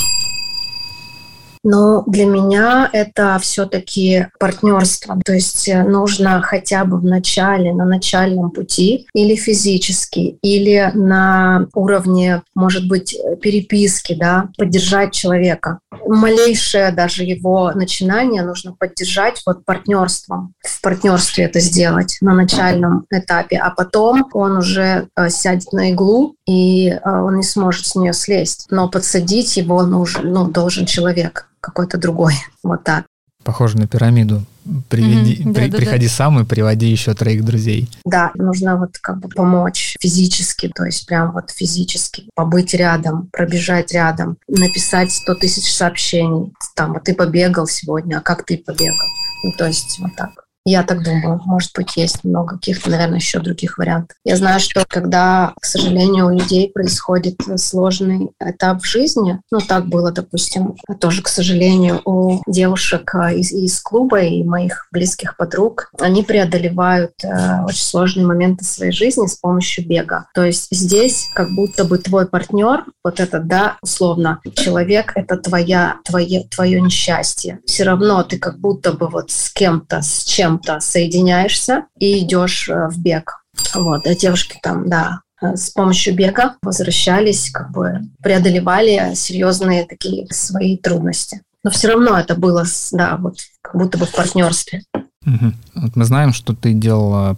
[1.65, 5.19] Но для меня это все-таки партнерство.
[5.25, 11.69] То есть э, нужно хотя бы в начале, на начальном пути, или физически, или на
[11.75, 15.79] уровне, может быть, переписки, да, поддержать человека.
[16.07, 20.55] Малейшее даже его начинание нужно поддержать вот партнерством.
[20.63, 26.35] В партнерстве это сделать на начальном этапе, а потом он уже э, сядет на иглу,
[26.47, 28.67] и э, он не сможет с нее слезть.
[28.71, 32.35] Но подсадить его нужен, ну, должен человек какой-то другой.
[32.63, 33.07] Вот так.
[33.45, 34.45] Похоже на пирамиду.
[34.89, 36.13] Приведи, mm-hmm, при, да, приходи да.
[36.13, 37.89] сам и приводи еще троих друзей.
[38.05, 43.91] Да, нужно вот как бы помочь физически, то есть прям вот физически побыть рядом, пробежать
[43.93, 46.53] рядом, написать 100 тысяч сообщений.
[46.77, 49.09] Там, вот ты побегал сегодня, а как ты побегал?
[49.43, 50.42] Ну, то есть вот так.
[50.65, 51.41] Я так думаю.
[51.45, 54.17] Может быть, есть много каких-то, наверное, еще других вариантов.
[54.25, 59.87] Я знаю, что когда, к сожалению, у людей происходит сложный этап в жизни, ну, так
[59.87, 65.91] было, допустим, тоже, к сожалению, у девушек а, из, из клуба и моих близких подруг,
[65.99, 70.27] они преодолевают э, очень сложные моменты своей жизни с помощью бега.
[70.35, 75.97] То есть здесь как будто бы твой партнер, вот это, да, условно, человек— это твоя,
[76.05, 77.61] твое, твое несчастье.
[77.67, 82.69] Все равно ты как будто бы вот с кем-то, с чем чем-то соединяешься и идешь
[82.69, 83.45] э, в бег.
[83.75, 90.27] Вот, а девушки там, да, э, с помощью бега возвращались, как бы преодолевали серьезные такие
[90.31, 91.43] свои трудности.
[91.65, 94.83] Но все равно это было, да, вот как будто бы в партнерстве.
[95.25, 95.53] Угу.
[95.77, 97.37] Вот мы знаем, что ты делала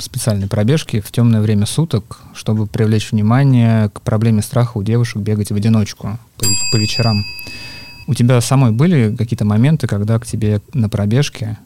[0.00, 5.50] специальные пробежки в темное время суток, чтобы привлечь внимание к проблеме страха у девушек бегать
[5.50, 7.24] в одиночку по, по вечерам.
[8.06, 11.58] У тебя самой были какие-то моменты, когда к тебе на пробежке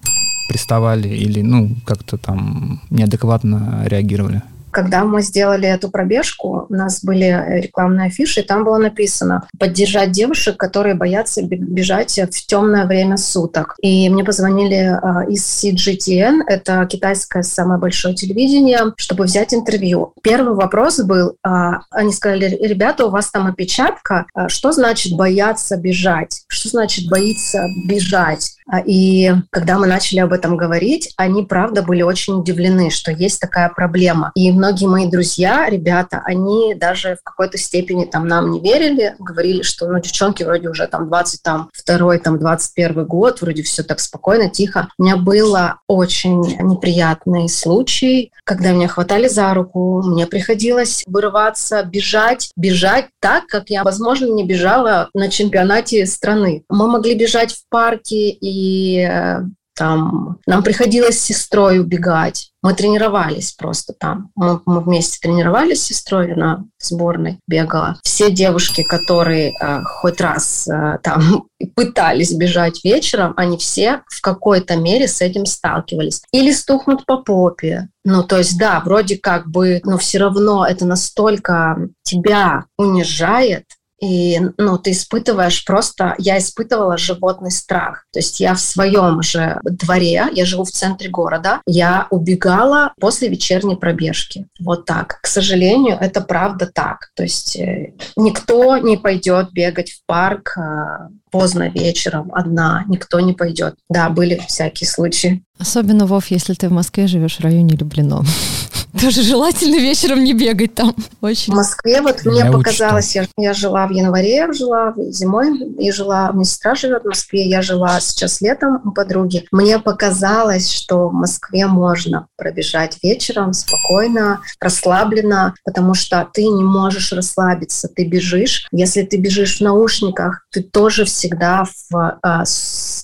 [0.51, 4.43] приставали или, ну, как-то там неадекватно реагировали?
[4.71, 10.13] Когда мы сделали эту пробежку, у нас были рекламные афиши, и там было написано «Поддержать
[10.13, 13.75] девушек, которые боятся бежать в темное время суток».
[13.81, 20.13] И мне позвонили а, из CGTN, это китайское самое большое телевидение, чтобы взять интервью.
[20.23, 25.77] Первый вопрос был, а, они сказали, ребята, у вас там опечатка, а что значит бояться
[25.77, 26.43] бежать?
[26.49, 28.57] Что значит боится бежать?
[28.87, 33.69] И когда мы начали об этом говорить, они, правда, были очень удивлены, что есть такая
[33.69, 34.31] проблема.
[34.35, 39.63] И многие мои друзья, ребята, они даже в какой-то степени там нам не верили, говорили,
[39.63, 44.89] что, ну, девчонки вроде уже там 22 там 21 год, вроде все так спокойно, тихо.
[44.99, 52.51] У меня было очень неприятный случай, когда меня хватали за руку, мне приходилось вырываться, бежать,
[52.55, 56.65] бежать так, как я, возможно, не бежала на чемпионате страны.
[56.69, 59.41] Мы могли бежать в парке, и э,
[59.81, 62.51] там нам приходилось с сестрой убегать.
[62.63, 64.31] Мы тренировались просто там.
[64.35, 67.99] Мы, мы вместе тренировались с сестрой на сборной, бегала.
[68.05, 74.77] Все девушки, которые э, хоть раз э, там пытались бежать вечером, они все в какой-то
[74.77, 76.21] мере с этим сталкивались.
[76.31, 77.89] Или стухнут по попе.
[78.05, 83.65] Ну, то есть, да, вроде как бы, но все равно это настолько тебя унижает,
[84.01, 86.15] и ну, ты испытываешь просто...
[86.19, 88.07] Я испытывала животный страх.
[88.13, 93.29] То есть я в своем же дворе, я живу в центре города, я убегала после
[93.29, 94.47] вечерней пробежки.
[94.59, 95.21] Вот так.
[95.21, 97.11] К сожалению, это правда так.
[97.15, 103.33] То есть э, никто не пойдет бегать в парк э, поздно вечером одна, никто не
[103.33, 103.75] пойдет.
[103.89, 105.43] Да, были всякие случаи.
[105.59, 108.25] Особенно, Вов, если ты в Москве живешь в районе Люблино.
[109.01, 110.95] Тоже желательно вечером не бегать там.
[111.21, 111.53] Очень.
[111.53, 116.31] В Москве вот мне я показалось, я, я жила в январе, жила зимой, и жила,
[116.31, 119.47] у меня сестра живет в Москве, я жила сейчас летом у подруги.
[119.53, 127.13] Мне показалось, что в Москве можно пробежать вечером спокойно, расслабленно, потому что ты не можешь
[127.13, 128.67] расслабиться, ты бежишь.
[128.73, 132.45] Если ты бежишь в наушниках, ты тоже всегда в а,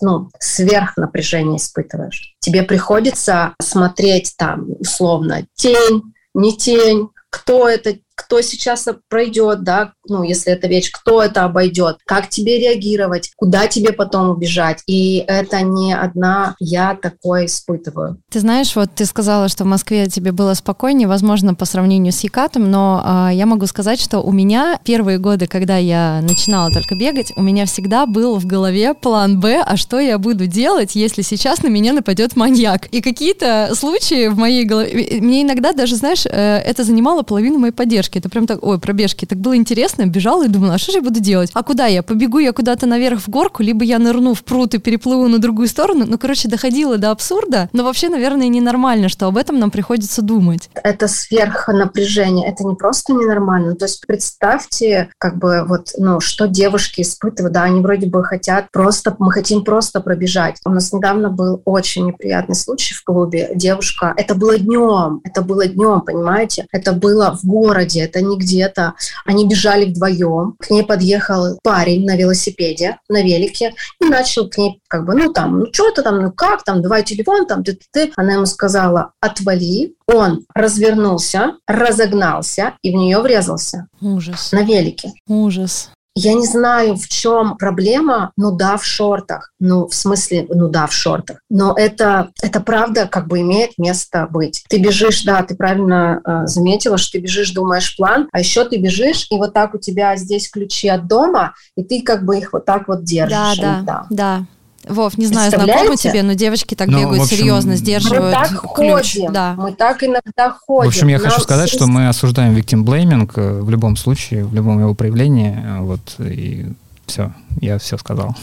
[0.01, 2.35] ну, сверхнапряжение испытываешь.
[2.41, 10.23] Тебе приходится смотреть там условно тень, не тень, кто это кто сейчас пройдет, да, ну,
[10.23, 14.83] если это вещь, кто это обойдет, как тебе реагировать, куда тебе потом убежать.
[14.87, 18.19] И это не одна я такое испытываю.
[18.31, 22.21] Ты знаешь, вот ты сказала, что в Москве тебе было спокойнее, возможно, по сравнению с
[22.21, 26.95] Екатом, но а, я могу сказать, что у меня первые годы, когда я начинала только
[26.95, 31.23] бегать, у меня всегда был в голове план Б, а что я буду делать, если
[31.23, 32.87] сейчас на меня нападет маньяк.
[32.87, 37.73] И какие-то случаи в моей голове, мне иногда даже, знаешь, э, это занимало половину моей
[37.73, 38.06] поддержки.
[38.15, 41.03] Это прям так, ой, пробежки, так было интересно, бежала и думала, а что же я
[41.03, 41.51] буду делать?
[41.55, 42.03] А куда я?
[42.03, 45.69] Побегу я куда-то наверх в горку, либо я нырну в пруд и переплыву на другую
[45.69, 46.05] сторону.
[46.07, 50.71] Ну, короче, доходило до абсурда, но вообще, наверное, ненормально, что об этом нам приходится думать.
[50.75, 53.75] Это сверхнапряжение, это не просто ненормально.
[53.75, 58.71] То есть представьте, как бы вот, ну, что девушки испытывают, да, они вроде бы хотят
[58.71, 60.61] просто, мы хотим просто пробежать.
[60.65, 63.51] У нас недавно был очень неприятный случай в клубе.
[63.55, 66.67] Девушка, это было днем, это было днем, понимаете?
[66.73, 68.95] Это было в городе, это не где-то.
[69.25, 70.57] Они бежали вдвоем.
[70.59, 75.33] К ней подъехал парень на велосипеде, на велике, и начал к ней как бы, ну
[75.33, 78.13] там, ну что ты там, ну как там, давай телефон там, ты, ты, ты.
[78.17, 79.95] Она ему сказала, отвали.
[80.07, 83.89] Он развернулся, разогнался и в нее врезался.
[84.01, 84.53] Ужас.
[84.53, 85.13] На велике.
[85.27, 85.91] Ужас.
[86.19, 89.53] Я не знаю, в чем проблема, ну да, в шортах.
[89.61, 91.41] Ну, в смысле, ну да, в шортах.
[91.51, 94.65] Но это, это правда как бы имеет место быть.
[94.71, 98.79] Ты бежишь, да, ты правильно э, заметила, что ты бежишь, думаешь план, а еще ты
[98.79, 102.55] бежишь, и вот так у тебя здесь ключи от дома, и ты как бы их
[102.55, 103.59] вот так вот держишь.
[103.59, 104.47] Да, да, да.
[104.89, 108.75] Вов, не знаю, знакомо тебе, но девочки так ну, бегают общем, серьезно, сдерживают мы так
[108.75, 109.15] ключ.
[109.15, 109.55] Ходим, да.
[109.57, 110.91] Мы так иногда ходим.
[110.91, 114.55] В общем, я хочу сказать, что мы осуждаем victim blaming э, в любом случае, в
[114.55, 115.57] любом его проявлении.
[115.57, 116.67] Э, вот, и
[117.07, 118.37] все, я все сказал.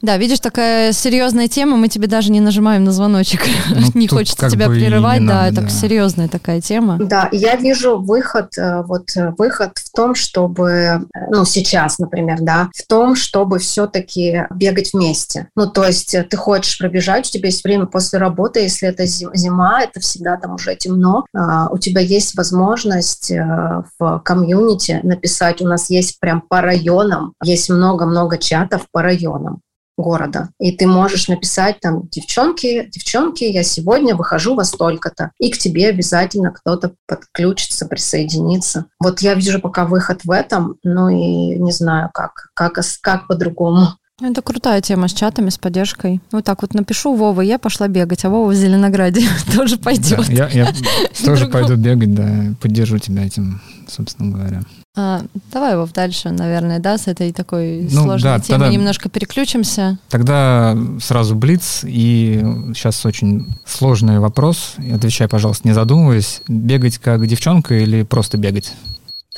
[0.00, 3.40] Да, видишь, такая серьезная тема, мы тебе даже не нажимаем на звоночек.
[3.70, 5.68] Ну, не хочется тебя прерывать, да, надо, это да.
[5.68, 6.98] серьезная такая тема.
[7.00, 12.38] Да, я вижу выход, э, вот э, выход в том, чтобы, э, ну, сейчас, например,
[12.40, 15.48] да, в том, чтобы все-таки бегать вместе.
[15.56, 19.82] Ну, то есть ты хочешь пробежать, у тебя есть время после работы, если это зима,
[19.82, 25.90] это всегда там уже темно, а, у тебя есть возможность в комьюнити написать, у нас
[25.90, 29.60] есть прям по районам, есть много-много чатов по районам
[29.98, 30.50] города.
[30.60, 35.32] И ты можешь написать там, девчонки, девчонки, я сегодня выхожу во столько-то.
[35.38, 38.86] И к тебе обязательно кто-то подключится, присоединится.
[39.00, 43.94] Вот я вижу пока выход в этом, ну и не знаю, как, как, как по-другому.
[44.20, 46.20] Это крутая тема с чатами, с поддержкой.
[46.32, 49.22] Вот так вот напишу Вова, я пошла бегать, а Вова в Зеленограде
[49.54, 50.26] тоже пойдет.
[50.26, 50.72] Да, я я
[51.24, 54.62] тоже пойду бегать, да, поддержу тебя этим, собственно говоря.
[55.00, 59.08] А, давай, Вов, дальше, наверное, да, с этой такой ну, сложной да, темой тогда, немножко
[59.08, 59.96] переключимся.
[60.08, 62.42] Тогда сразу блиц, и
[62.74, 64.74] сейчас очень сложный вопрос.
[64.92, 66.42] Отвечай, пожалуйста, не задумываясь.
[66.48, 68.72] Бегать как девчонка или просто бегать?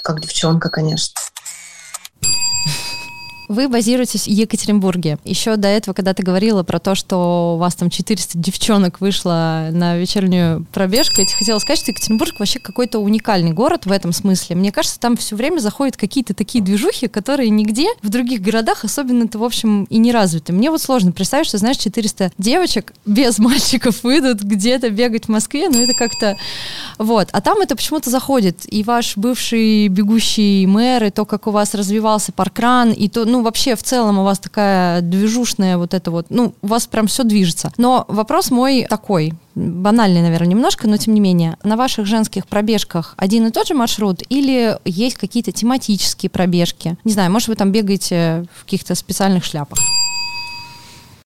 [0.02, 1.12] Как девчонка, конечно.
[3.50, 5.18] Вы базируетесь в Екатеринбурге.
[5.24, 9.70] Еще до этого, когда ты говорила про то, что у вас там 400 девчонок вышло
[9.72, 14.12] на вечернюю пробежку, я тебе хотела сказать, что Екатеринбург вообще какой-то уникальный город в этом
[14.12, 14.54] смысле.
[14.54, 19.40] Мне кажется, там все время заходят какие-то такие движухи, которые нигде в других городах особенно-то,
[19.40, 20.52] в общем, и не развиты.
[20.52, 25.68] Мне вот сложно представить, что, знаешь, 400 девочек без мальчиков выйдут где-то бегать в Москве,
[25.68, 26.36] ну это как-то...
[26.98, 27.26] Вот.
[27.32, 28.60] А там это почему-то заходит.
[28.72, 33.39] И ваш бывший бегущий мэр, и то, как у вас развивался паркран, и то, ну,
[33.42, 37.24] вообще в целом у вас такая движушная вот это вот, ну, у вас прям все
[37.24, 37.72] движется.
[37.76, 43.14] Но вопрос мой такой, банальный, наверное, немножко, но тем не менее, на ваших женских пробежках
[43.16, 46.96] один и тот же маршрут или есть какие-то тематические пробежки?
[47.04, 49.78] Не знаю, может, вы там бегаете в каких-то специальных шляпах?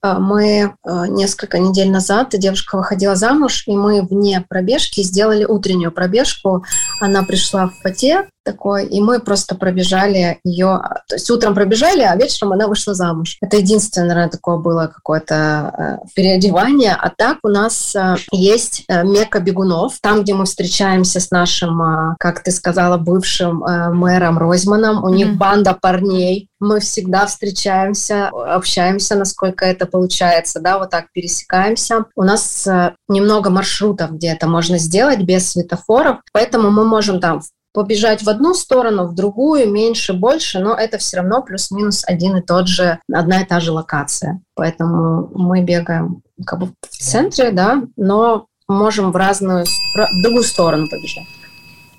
[0.05, 5.93] А, мы а, несколько недель назад девушка выходила замуж, и мы вне пробежки сделали утреннюю
[5.93, 6.63] пробежку.
[7.01, 12.15] Она пришла в фате, такой, и мы просто пробежали ее, то есть утром пробежали, а
[12.17, 13.37] вечером она вышла замуж.
[13.41, 16.93] Это единственное, наверное, такое было какое-то э, переодевание.
[16.93, 21.83] А так у нас э, есть э, мека бегунов, там, где мы встречаемся с нашим,
[21.83, 25.03] э, как ты сказала, бывшим э, мэром Ройзманом.
[25.03, 25.15] У mm-hmm.
[25.15, 26.49] них банда парней.
[26.61, 32.05] Мы всегда встречаемся, общаемся, насколько это получается, да, вот так пересекаемся.
[32.15, 37.41] У нас э, немного маршрутов, где это можно сделать без светофоров, поэтому мы можем там
[37.75, 42.41] побежать в одну сторону, в другую, меньше, больше, но это все равно плюс-минус один и
[42.41, 44.41] тот же, одна и та же локация.
[44.55, 50.87] Поэтому мы бегаем как бы в центре, да, но можем в разную, в другую сторону
[50.89, 51.27] побежать.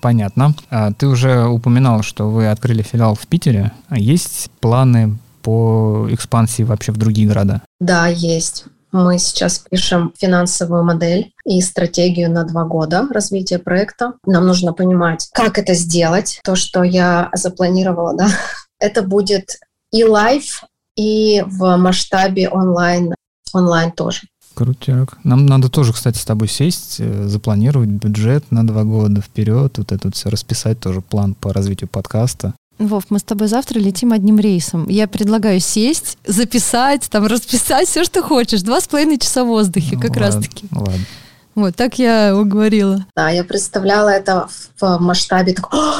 [0.00, 0.54] Понятно.
[0.70, 3.72] А ты уже упоминал, что вы открыли филиал в Питере.
[3.88, 7.62] А есть планы по экспансии вообще в другие города?
[7.80, 8.64] Да, есть.
[8.92, 14.14] Мы сейчас пишем финансовую модель и стратегию на два года развития проекта.
[14.24, 16.40] Нам нужно понимать, как это сделать.
[16.44, 18.28] То, что я запланировала, да,
[18.78, 19.58] это будет
[19.92, 20.64] и live,
[20.96, 23.14] и в масштабе онлайн,
[23.52, 24.22] онлайн тоже.
[24.54, 25.18] Крутяк.
[25.22, 29.92] Нам надо тоже, кстати, с тобой сесть, э, запланировать бюджет на два года вперед, вот
[29.92, 32.54] это все расписать, тоже план по развитию подкаста.
[32.78, 34.88] Вов, мы с тобой завтра летим одним рейсом.
[34.88, 38.62] Я предлагаю сесть, записать, там расписать все, что хочешь.
[38.62, 40.66] Два с половиной часа в воздухе, Ну, как ладно, раз-таки.
[40.70, 40.94] Ладно.
[41.54, 43.06] Вот, так я уговорила.
[43.16, 44.48] Да, я представляла это
[44.78, 45.94] в масштабе такого, «О,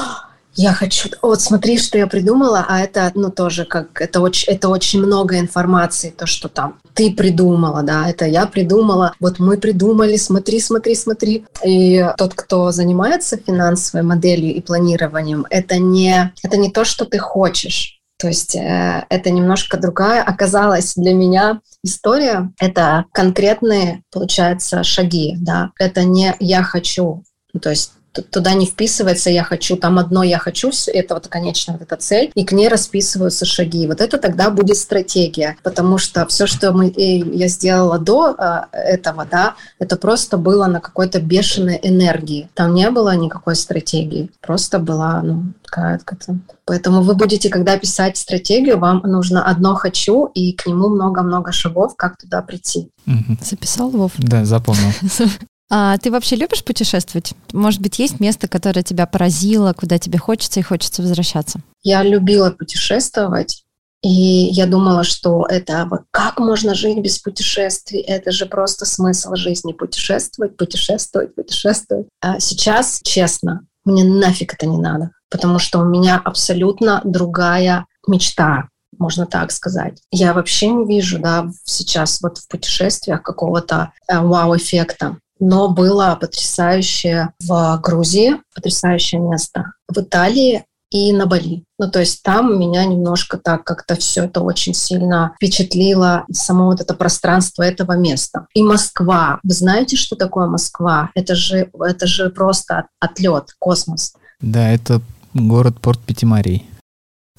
[0.56, 4.68] я хочу, вот смотри, что я придумала, а это, ну, тоже как, это очень, это
[4.68, 10.16] очень много информации, то, что там ты придумала, да, это я придумала, вот мы придумали,
[10.16, 11.44] смотри, смотри, смотри.
[11.62, 17.18] И тот, кто занимается финансовой моделью и планированием, это не, это не то, что ты
[17.18, 18.00] хочешь.
[18.18, 22.50] То есть э, это немножко другая оказалась для меня история.
[22.58, 25.72] Это конкретные, получается, шаги, да.
[25.78, 27.24] Это не я хочу.
[27.52, 27.92] Ну, То есть
[28.22, 32.30] туда не вписывается «я хочу», там одно «я хочу», это вот конечная вот эта цель,
[32.34, 33.86] и к ней расписываются шаги.
[33.86, 38.68] Вот это тогда будет стратегия, потому что все, что мы, и я сделала до а,
[38.72, 42.48] этого, да, это просто было на какой-то бешеной энергии.
[42.54, 46.38] Там не было никакой стратегии, просто была, ну, такая какая-то...
[46.64, 51.96] Поэтому вы будете, когда писать стратегию, вам нужно одно «хочу», и к нему много-много шагов,
[51.96, 52.90] как туда прийти.
[53.06, 53.38] Мгм.
[53.42, 54.12] Записал, Вов?
[54.18, 54.92] Да, запомнил.
[55.68, 57.34] А ты вообще любишь путешествовать?
[57.52, 61.60] Может быть, есть место, которое тебя поразило, куда тебе хочется и хочется возвращаться?
[61.82, 63.64] Я любила путешествовать,
[64.02, 68.00] и я думала, что это вот как можно жить без путешествий?
[68.00, 69.72] Это же просто смысл жизни.
[69.72, 72.06] Путешествовать, путешествовать, путешествовать.
[72.20, 78.68] А сейчас, честно, мне нафиг это не надо, потому что у меня абсолютно другая мечта
[78.98, 80.00] можно так сказать.
[80.10, 85.18] Я вообще не вижу, да, сейчас вот в путешествиях какого-то э, вау-эффекта.
[85.38, 89.72] Но было потрясающе в Грузии, потрясающее место.
[89.88, 91.64] В Италии и на Бали.
[91.78, 96.80] Ну, то есть там меня немножко так как-то все это очень сильно впечатлило, само вот
[96.80, 98.46] это пространство этого места.
[98.54, 99.40] И Москва.
[99.42, 101.10] Вы знаете, что такое Москва?
[101.14, 104.14] Это же, это же просто отлет, космос.
[104.40, 105.02] Да, это
[105.34, 106.66] город Порт Пятимарий.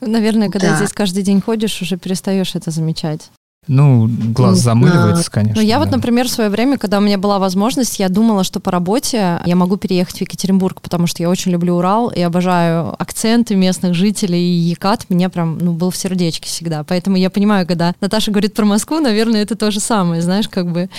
[0.01, 0.75] Наверное, когда Да.
[0.77, 3.31] здесь каждый день ходишь, уже перестаешь это замечать.
[3.67, 5.61] Ну, глаз замыливается, конечно.
[5.61, 5.97] Ну, я вот, да.
[5.97, 9.55] например, в свое время, когда у меня была возможность, я думала, что по работе я
[9.55, 14.39] могу переехать в Екатеринбург, потому что я очень люблю Урал и обожаю акценты местных жителей.
[14.39, 16.83] И Екат мне прям, ну, был в сердечке всегда.
[16.83, 20.71] Поэтому я понимаю, когда Наташа говорит про Москву, наверное, это то же самое, знаешь, как
[20.71, 20.89] бы...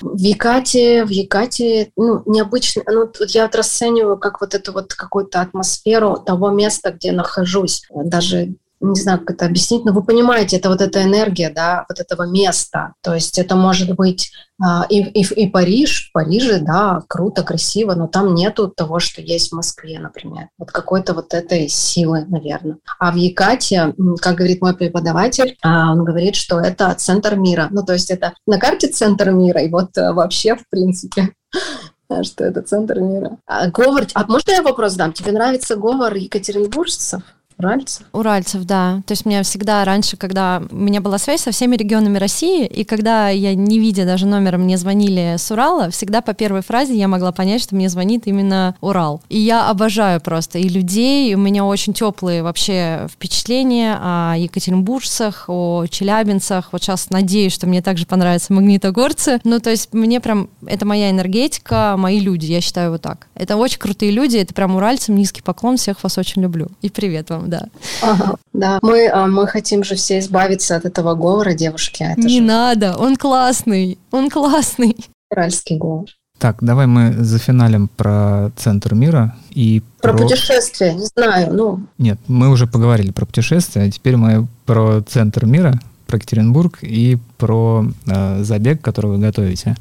[0.00, 4.94] В Якате, в Якате, ну, необычно, ну, тут я вот расцениваю как вот эту вот
[4.94, 7.84] какую-то атмосферу того места, где я нахожусь.
[7.94, 12.00] Даже не знаю, как это объяснить, но вы понимаете, это вот эта энергия, да, вот
[12.00, 12.94] этого места.
[13.00, 17.94] То есть это может быть а, и, и, и Париж, в Париже, да, круто, красиво,
[17.94, 20.48] но там нету того, что есть в Москве, например.
[20.58, 22.78] Вот какой-то вот этой силы, наверное.
[22.98, 27.68] А в Якате, как говорит мой преподаватель, а, он говорит, что это центр мира.
[27.70, 31.30] Ну, то есть это на карте центр мира, и вот а, вообще, в принципе,
[32.22, 33.38] что это центр мира.
[33.46, 35.12] А, говор, а можно я вопрос дам?
[35.12, 37.22] Тебе нравится говор екатеринбуржцев?
[37.62, 38.06] Уральцев?
[38.12, 39.02] Уральцев, да.
[39.06, 42.84] То есть мне всегда раньше, когда у меня была связь со всеми регионами России, и
[42.84, 47.08] когда я, не видя даже номера, мне звонили с Урала, всегда по первой фразе я
[47.08, 49.22] могла понять, что мне звонит именно Урал.
[49.28, 55.44] И я обожаю просто и людей, и у меня очень теплые вообще впечатления о екатеринбуржцах,
[55.48, 56.72] о челябинцах.
[56.72, 59.40] Вот сейчас надеюсь, что мне также понравятся магнитогорцы.
[59.44, 63.28] Ну, то есть мне прям, это моя энергетика, мои люди, я считаю вот так.
[63.34, 66.68] Это очень крутые люди, это прям уральцам низкий поклон, всех вас очень люблю.
[66.80, 67.68] И привет вам, да.
[68.02, 68.78] Ага, да.
[68.82, 72.02] Мы, а, мы хотим же все избавиться от этого говора, девушки.
[72.02, 74.96] а Это Не же надо, он классный, он классный.
[75.30, 76.06] уральский говор.
[76.38, 82.48] Так, давай мы зафиналим про центр мира и Про путешествия, не знаю, ну, Нет, мы
[82.48, 85.78] уже поговорили про путешествия, а теперь мы про центр мира,
[86.08, 89.76] про Екатеринбург и про э, забег, который вы готовите,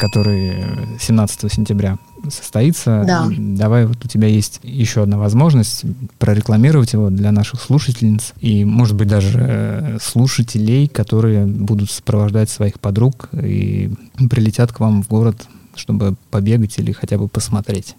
[0.00, 1.96] который э, 17 сентября
[2.30, 3.04] состоится.
[3.06, 3.28] Да.
[3.36, 5.84] Давай, вот у тебя есть еще одна возможность
[6.18, 12.80] прорекламировать его для наших слушательниц и, может быть, даже э, слушателей, которые будут сопровождать своих
[12.80, 13.90] подруг и
[14.30, 17.94] прилетят к вам в город, чтобы побегать или хотя бы посмотреть.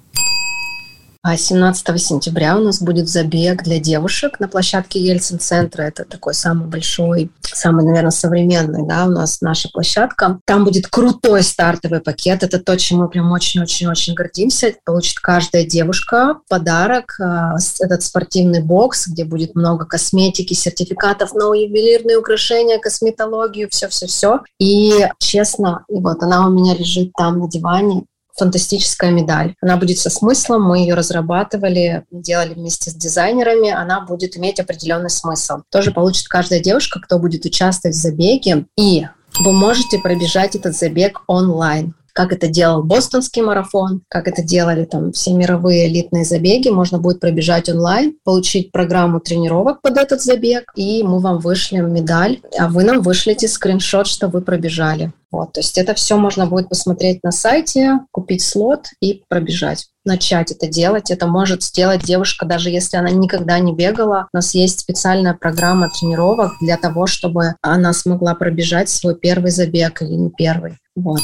[1.22, 5.82] А 17 сентября у нас будет забег для девушек на площадке Ельцин-центра.
[5.82, 10.40] Это такой самый большой, самый, наверное, современный, да, у нас наша площадка.
[10.46, 12.44] Там будет крутой стартовый пакет.
[12.44, 14.74] Это то, чем мы прям очень-очень-очень гордимся.
[14.86, 17.18] Получит каждая девушка подарок.
[17.20, 24.40] А, этот спортивный бокс, где будет много косметики, сертификатов на ювелирные украшения, косметологию, все-все-все.
[24.58, 28.06] И честно, и вот она у меня лежит там на диване
[28.40, 29.56] фантастическая медаль.
[29.62, 35.10] Она будет со смыслом, мы ее разрабатывали, делали вместе с дизайнерами, она будет иметь определенный
[35.10, 35.60] смысл.
[35.70, 38.66] Тоже получит каждая девушка, кто будет участвовать в забеге.
[38.78, 39.06] И
[39.40, 45.12] вы можете пробежать этот забег онлайн как это делал бостонский марафон, как это делали там
[45.12, 46.70] все мировые элитные забеги.
[46.70, 52.40] Можно будет пробежать онлайн, получить программу тренировок под этот забег, и мы вам вышлем медаль,
[52.58, 55.12] а вы нам вышлете скриншот, что вы пробежали.
[55.32, 60.52] Вот, то есть это все можно будет посмотреть на сайте, купить слот и пробежать начать
[60.52, 61.12] это делать.
[61.12, 64.28] Это может сделать девушка, даже если она никогда не бегала.
[64.34, 70.02] У нас есть специальная программа тренировок для того, чтобы она смогла пробежать свой первый забег
[70.02, 70.78] или не первый.
[70.96, 71.22] Вот.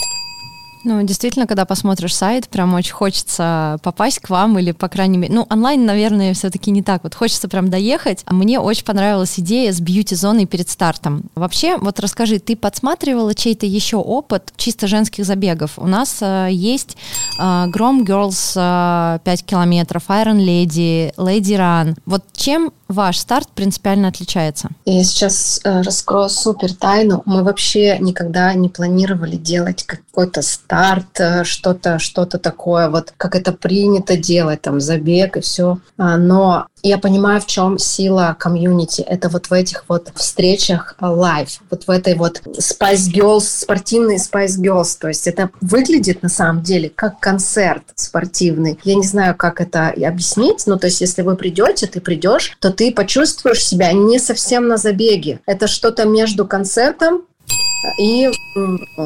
[0.86, 5.33] Ну, действительно, когда посмотришь сайт, прям очень хочется попасть к вам или, по крайней мере,
[5.33, 7.03] ну, онлайн, наверное, все-таки не так.
[7.03, 8.23] Вот хочется прям доехать.
[8.29, 11.23] Мне очень понравилась идея с бьюти-зоной перед стартом.
[11.33, 15.71] Вообще, вот расскажи, ты подсматривала чей-то еще опыт чисто женских забегов?
[15.77, 16.97] У нас э, есть
[17.39, 21.97] э, Grom Girls э, 5 километров, Iron Lady, Lady Run.
[22.05, 24.69] Вот чем ваш старт принципиально отличается?
[24.86, 27.23] Я сейчас э, раскрою супер тайну.
[27.25, 30.74] Мы вообще никогда не планировали делать какой-то старт,
[31.19, 35.80] э, что-то, что-то такое, вот как это принято делать, там забег и все.
[35.97, 39.01] А, но я понимаю, в чем сила комьюнити.
[39.01, 44.59] Это вот в этих вот встречах live, вот в этой вот Spice Girls, спортивный Spice
[44.59, 44.97] Girls.
[44.99, 48.80] То есть это выглядит на самом деле как концерт спортивный.
[48.84, 52.71] Я не знаю, как это объяснить, но то есть если вы придете, ты придешь, то
[52.71, 55.39] ты почувствуешь себя не совсем на забеге.
[55.45, 57.23] Это что-то между концертом
[57.99, 58.29] и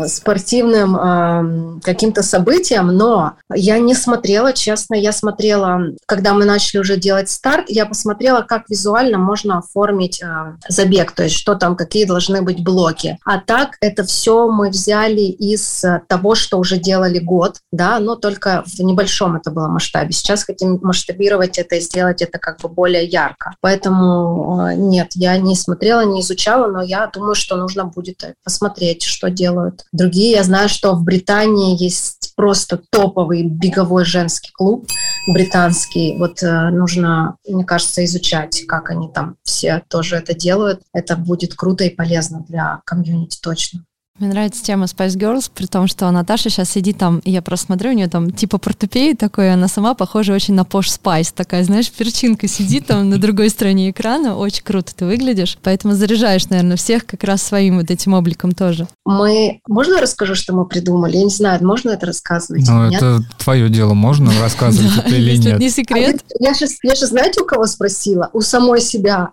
[0.07, 7.29] спортивным каким-то событиям, но я не смотрела, честно, я смотрела, когда мы начали уже делать
[7.29, 12.41] старт, я посмотрела, как визуально можно оформить а, забег, то есть что там, какие должны
[12.41, 13.17] быть блоки.
[13.25, 18.63] А так это все мы взяли из того, что уже делали год, да, но только
[18.65, 20.11] в небольшом это было масштабе.
[20.11, 23.55] Сейчас хотим масштабировать это и сделать это как бы более ярко.
[23.61, 28.68] Поэтому а, нет, я не смотрела, не изучала, но я думаю, что нужно будет посмотреть
[28.69, 30.31] посмотреть, что делают другие.
[30.31, 34.87] Я знаю, что в Британии есть просто топовый беговой женский клуб
[35.27, 36.17] британский.
[36.17, 40.81] Вот э, нужно, мне кажется, изучать, как они там все тоже это делают.
[40.93, 43.83] Это будет круто и полезно для комьюнити точно.
[44.19, 47.67] Мне нравится тема Spice Girls, при том, что Наташа сейчас сидит там, и я просто
[47.67, 51.63] смотрю, у нее там типа портупей такой, она сама похожа очень на Posh Spice, такая,
[51.63, 56.75] знаешь, перчинка сидит там на другой стороне экрана, очень круто ты выглядишь, поэтому заряжаешь, наверное,
[56.75, 58.87] всех как раз своим вот этим обликом тоже.
[59.05, 59.61] Мы...
[59.67, 61.15] Можно я расскажу, что мы придумали?
[61.17, 62.67] Я не знаю, можно это рассказывать?
[62.67, 65.59] Ну, это твое дело, можно рассказывать это или нет?
[65.59, 66.21] не секрет.
[66.39, 68.29] А я сейчас, я сейчас, знаете, у кого спросила?
[68.33, 69.31] У самой себя.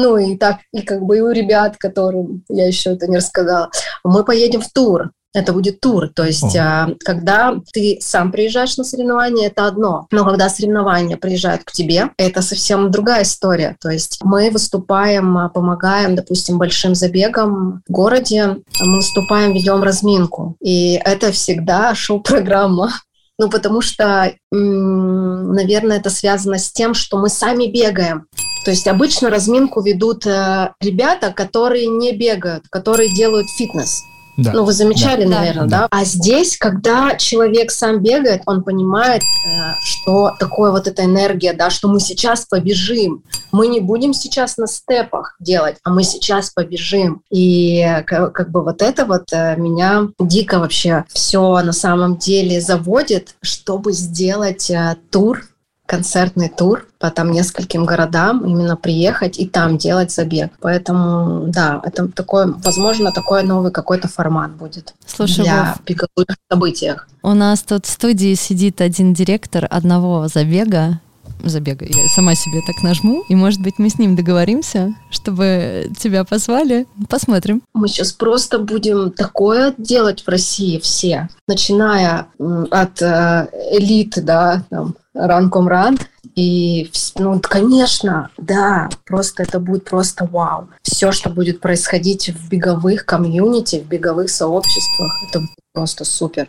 [0.00, 3.68] Ну и так, и как бы и у ребят, которым я еще это не рассказала.
[4.04, 5.10] Мы поедем в тур.
[5.34, 6.94] Это будет тур, то есть О.
[7.00, 12.40] когда ты сам приезжаешь на соревнования, это одно, но когда соревнования приезжают к тебе, это
[12.40, 13.76] совсем другая история.
[13.78, 20.56] То есть мы выступаем, а, помогаем, допустим, большим забегам в городе, мы выступаем, ведем разминку,
[20.60, 22.92] и это всегда шоу-программа.
[23.38, 28.26] Ну, потому что, наверное, это связано с тем, что мы сами бегаем.
[28.64, 34.02] То есть обычно разминку ведут э, ребята, которые не бегают, которые делают фитнес.
[34.38, 34.52] Да.
[34.52, 35.40] Ну, вы замечали, да.
[35.40, 35.78] наверное, да.
[35.80, 35.88] да?
[35.90, 41.70] А здесь, когда человек сам бегает, он понимает, э, что такое вот эта энергия, да,
[41.70, 43.24] что мы сейчас побежим.
[43.50, 47.22] Мы не будем сейчас на степах делать, а мы сейчас побежим.
[47.30, 53.34] И как, бы вот это вот э, меня дико вообще все на самом деле заводит,
[53.42, 55.42] чтобы сделать э, тур
[55.88, 60.52] концертный тур по там нескольким городам, именно приехать и там делать забег.
[60.60, 67.08] Поэтому, да, это такой, возможно, такой новый какой-то формат будет Слушай, для Вов, беговых событиях.
[67.22, 71.00] У нас тут в студии сидит один директор одного забега,
[71.44, 71.84] забега.
[71.84, 76.86] Я сама себе так нажму, и, может быть, мы с ним договоримся, чтобы тебя позвали.
[77.08, 77.62] Посмотрим.
[77.74, 82.26] Мы сейчас просто будем такое делать в России все, начиная
[82.70, 85.98] от э, элиты, да, там, ранком ран.
[86.34, 90.68] И, ну, конечно, да, просто это будет просто вау.
[90.82, 95.40] Все, что будет происходить в беговых комьюнити, в беговых сообществах, это
[95.72, 96.48] просто супер.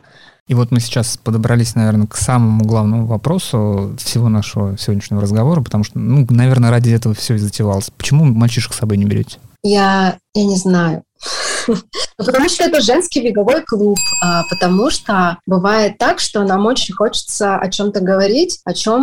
[0.49, 5.83] И вот мы сейчас подобрались, наверное, к самому главному вопросу всего нашего сегодняшнего разговора, потому
[5.83, 7.91] что, ну, наверное, ради этого все и затевалось.
[7.95, 9.37] Почему мальчишек с собой не берете?
[9.61, 11.03] Я, я не знаю.
[12.17, 17.57] Потому что это женский беговой клуб, а, потому что бывает так, что нам очень хочется
[17.57, 19.01] о чем-то говорить, о чем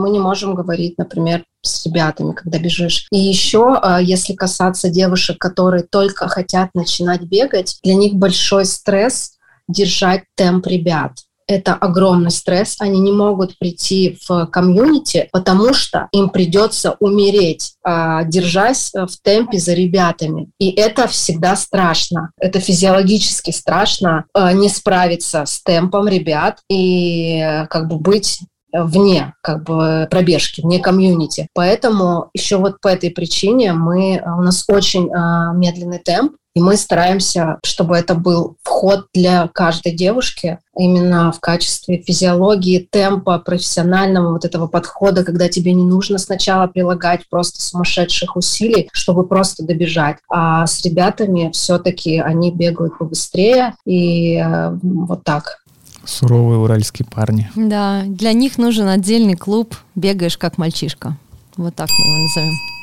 [0.00, 3.06] мы не можем говорить, например, с ребятами, когда бежишь.
[3.10, 9.35] И еще, а, если касаться девушек, которые только хотят начинать бегать, для них большой стресс
[9.68, 11.12] держать темп ребят
[11.46, 12.76] это огромный стресс.
[12.80, 19.58] Они не могут прийти в комьюнити, потому что им придется умереть, а, держась в темпе
[19.58, 20.48] за ребятами.
[20.58, 22.30] И это всегда страшно.
[22.38, 28.40] Это физиологически страшно а, не справиться с темпом ребят и э, как бы быть
[28.72, 31.48] вне как бы пробежки, вне комьюнити.
[31.54, 36.78] Поэтому еще вот по этой причине мы, у нас очень э, медленный темп, и мы
[36.78, 44.46] стараемся, чтобы это был вход для каждой девушки именно в качестве физиологии, темпа, профессионального вот
[44.46, 50.16] этого подхода, когда тебе не нужно сначала прилагать просто сумасшедших усилий, чтобы просто добежать.
[50.30, 55.62] А с ребятами все-таки они бегают побыстрее и э, вот так.
[56.06, 57.50] Суровые уральские парни.
[57.54, 61.18] Да, для них нужен отдельный клуб «Бегаешь как мальчишка».
[61.58, 62.75] Вот так мы его назовем.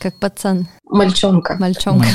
[0.00, 0.66] Как пацан.
[0.88, 1.56] Мальчонка.
[1.60, 2.06] Мальчонка.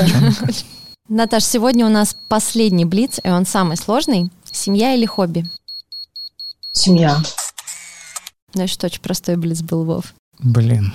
[1.08, 4.28] Наташ, сегодня у нас последний блиц, и он самый сложный.
[4.50, 5.48] Семья или хобби?
[6.72, 7.16] Семья.
[8.52, 10.14] Значит, очень простой блиц был, Вов.
[10.40, 10.92] Блин.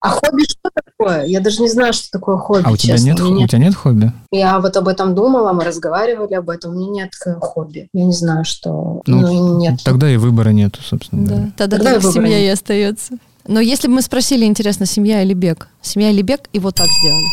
[0.00, 1.26] А хобби что такое?
[1.26, 2.62] Я даже не знаю, что такое хобби.
[2.64, 3.10] А у тебя честно.
[3.10, 4.12] нет, Мне у тебя нет хобби?
[4.30, 6.74] Я вот об этом думала, мы разговаривали об этом.
[6.74, 7.88] У меня нет хобби.
[7.92, 9.02] Я не знаю, что...
[9.06, 9.80] Ну, Ну, нет.
[9.84, 11.42] Тогда и выбора нету, собственно говоря.
[11.44, 12.48] Да, тогда Тогда только выбора семья нет.
[12.48, 13.14] и остается.
[13.46, 15.68] Но если бы мы спросили, интересно, семья или бег?
[15.80, 17.26] Семья или бег, и вот так сделали.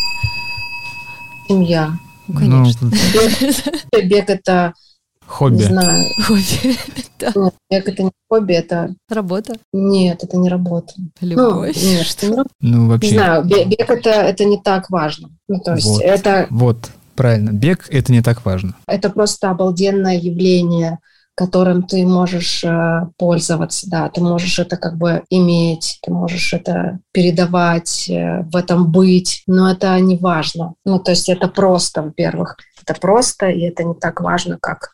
[1.48, 1.92] Семья.
[2.28, 2.90] Ну, конечно.
[3.92, 4.72] Бег, бег это,
[5.22, 5.62] не хобби.
[5.62, 6.76] знаю, Хобби.
[7.20, 7.32] Да.
[7.36, 8.94] нет, бег это не хобби, это...
[9.08, 9.54] Работа.
[9.74, 10.94] Нет, это не работа.
[10.96, 11.76] Ну, Любовь.
[11.82, 12.36] нет, это не.
[12.60, 13.10] Ну, не вообще.
[13.10, 15.28] знаю, бе- бег это, это не так важно.
[15.48, 16.00] Ну, то есть Вот.
[16.02, 17.50] это, Вот, правильно.
[17.50, 18.74] Бег— это не так важно.
[18.86, 20.98] это просто обалденное явление,
[21.34, 26.98] которым ты можешь э, пользоваться, да, ты можешь это как бы иметь, ты можешь это
[27.12, 30.74] передавать, э, в этом быть, но это не важно.
[30.84, 34.90] Ну, то есть это просто, во-первых, это просто, и это не так важно, как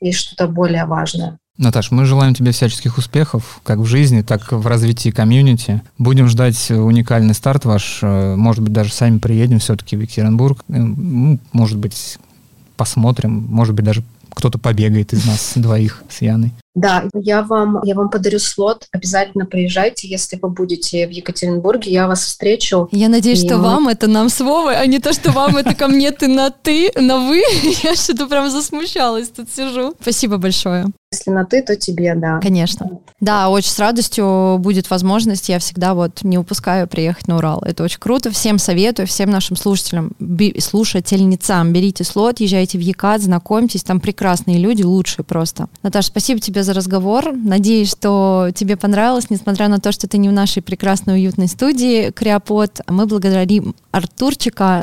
[0.00, 1.38] есть что-то более важное.
[1.56, 5.82] Наташ, мы желаем тебе всяческих успехов, как в жизни, так и в развитии комьюнити.
[5.98, 8.00] Будем ждать уникальный старт ваш.
[8.02, 10.64] Э, Может быть, даже сами приедем все-таки в Екатеринбург.
[10.66, 12.18] Может быть,
[12.76, 13.46] посмотрим.
[13.48, 14.02] Может быть, даже
[14.34, 16.52] кто-то побегает из нас двоих с Яной.
[16.74, 22.08] Да, я вам, я вам подарю слот, обязательно приезжайте, если вы будете в Екатеринбурге, я
[22.08, 22.88] вас встречу.
[22.90, 25.56] Я надеюсь, что И мы- вам это нам с Вовой, а не то, что вам
[25.56, 27.42] это ко мне ты на ты, на вы.
[27.84, 29.94] Я что-то прям засмущалась, тут сижу.
[30.00, 30.86] Спасибо большое.
[31.12, 32.40] Если на ты, то тебе, да.
[32.40, 32.98] Конечно.
[33.20, 35.48] Да, очень с радостью будет возможность.
[35.48, 37.62] Я всегда вот не упускаю приехать на Урал.
[37.64, 38.32] Это очень круто.
[38.32, 40.10] Всем советую, всем нашим слушателям,
[40.58, 43.84] слушательницам, берите слот, езжайте в Екат, знакомьтесь.
[43.84, 45.68] Там прекрасные люди, лучшие просто.
[45.84, 47.32] Наташа, спасибо тебе за разговор.
[47.32, 52.10] Надеюсь, что тебе понравилось, несмотря на то, что ты не в нашей прекрасной уютной студии
[52.10, 52.80] Криопод.
[52.88, 54.82] Мы благодарим Артурчика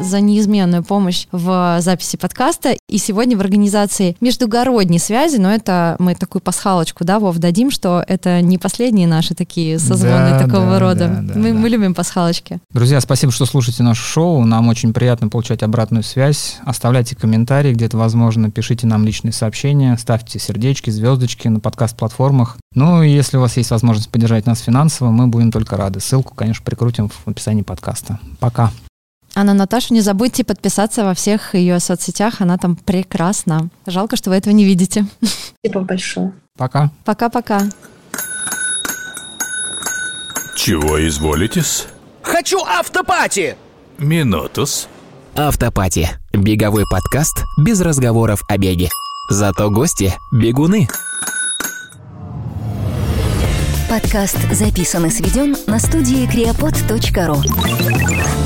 [0.00, 2.74] за неизменную помощь в записи подкаста.
[2.88, 8.04] И сегодня в организации междугородней связи, но это мы такую пасхалочку, да, Вов, дадим, что
[8.06, 11.08] это не последние наши такие созвоны Да, такого да, рода.
[11.08, 11.58] да, да, мы, да.
[11.58, 12.58] мы любим пасхалочки.
[12.72, 14.44] Друзья, спасибо, что слушаете наше шоу.
[14.44, 16.58] Нам очень приятно получать обратную связь.
[16.64, 22.56] Оставляйте комментарии, где-то возможно, пишите нам личные сообщения, ставьте сердечки, звездочки на подкаст-платформах.
[22.74, 26.00] Ну и если у вас есть возможность поддержать нас финансово, мы будем только рады.
[26.00, 28.18] Ссылку, конечно, прикрутим в описании подкаста.
[28.38, 28.70] Пока.
[29.34, 33.68] А на Наташу не забудьте подписаться во всех ее соцсетях, она там прекрасна.
[33.86, 35.06] Жалко, что вы этого не видите.
[35.58, 36.32] Спасибо большое.
[36.56, 36.90] Пока.
[37.04, 37.62] Пока-пока.
[40.56, 41.86] Чего изволитесь?
[42.22, 43.56] Хочу автопати!
[43.98, 44.88] Минутус.
[45.34, 46.10] Автопати.
[46.32, 48.88] Беговой подкаст без разговоров о беге.
[49.30, 50.88] Зато гости– бегуны.
[53.88, 58.39] Подкаст записан и сведен на студии creapod.ru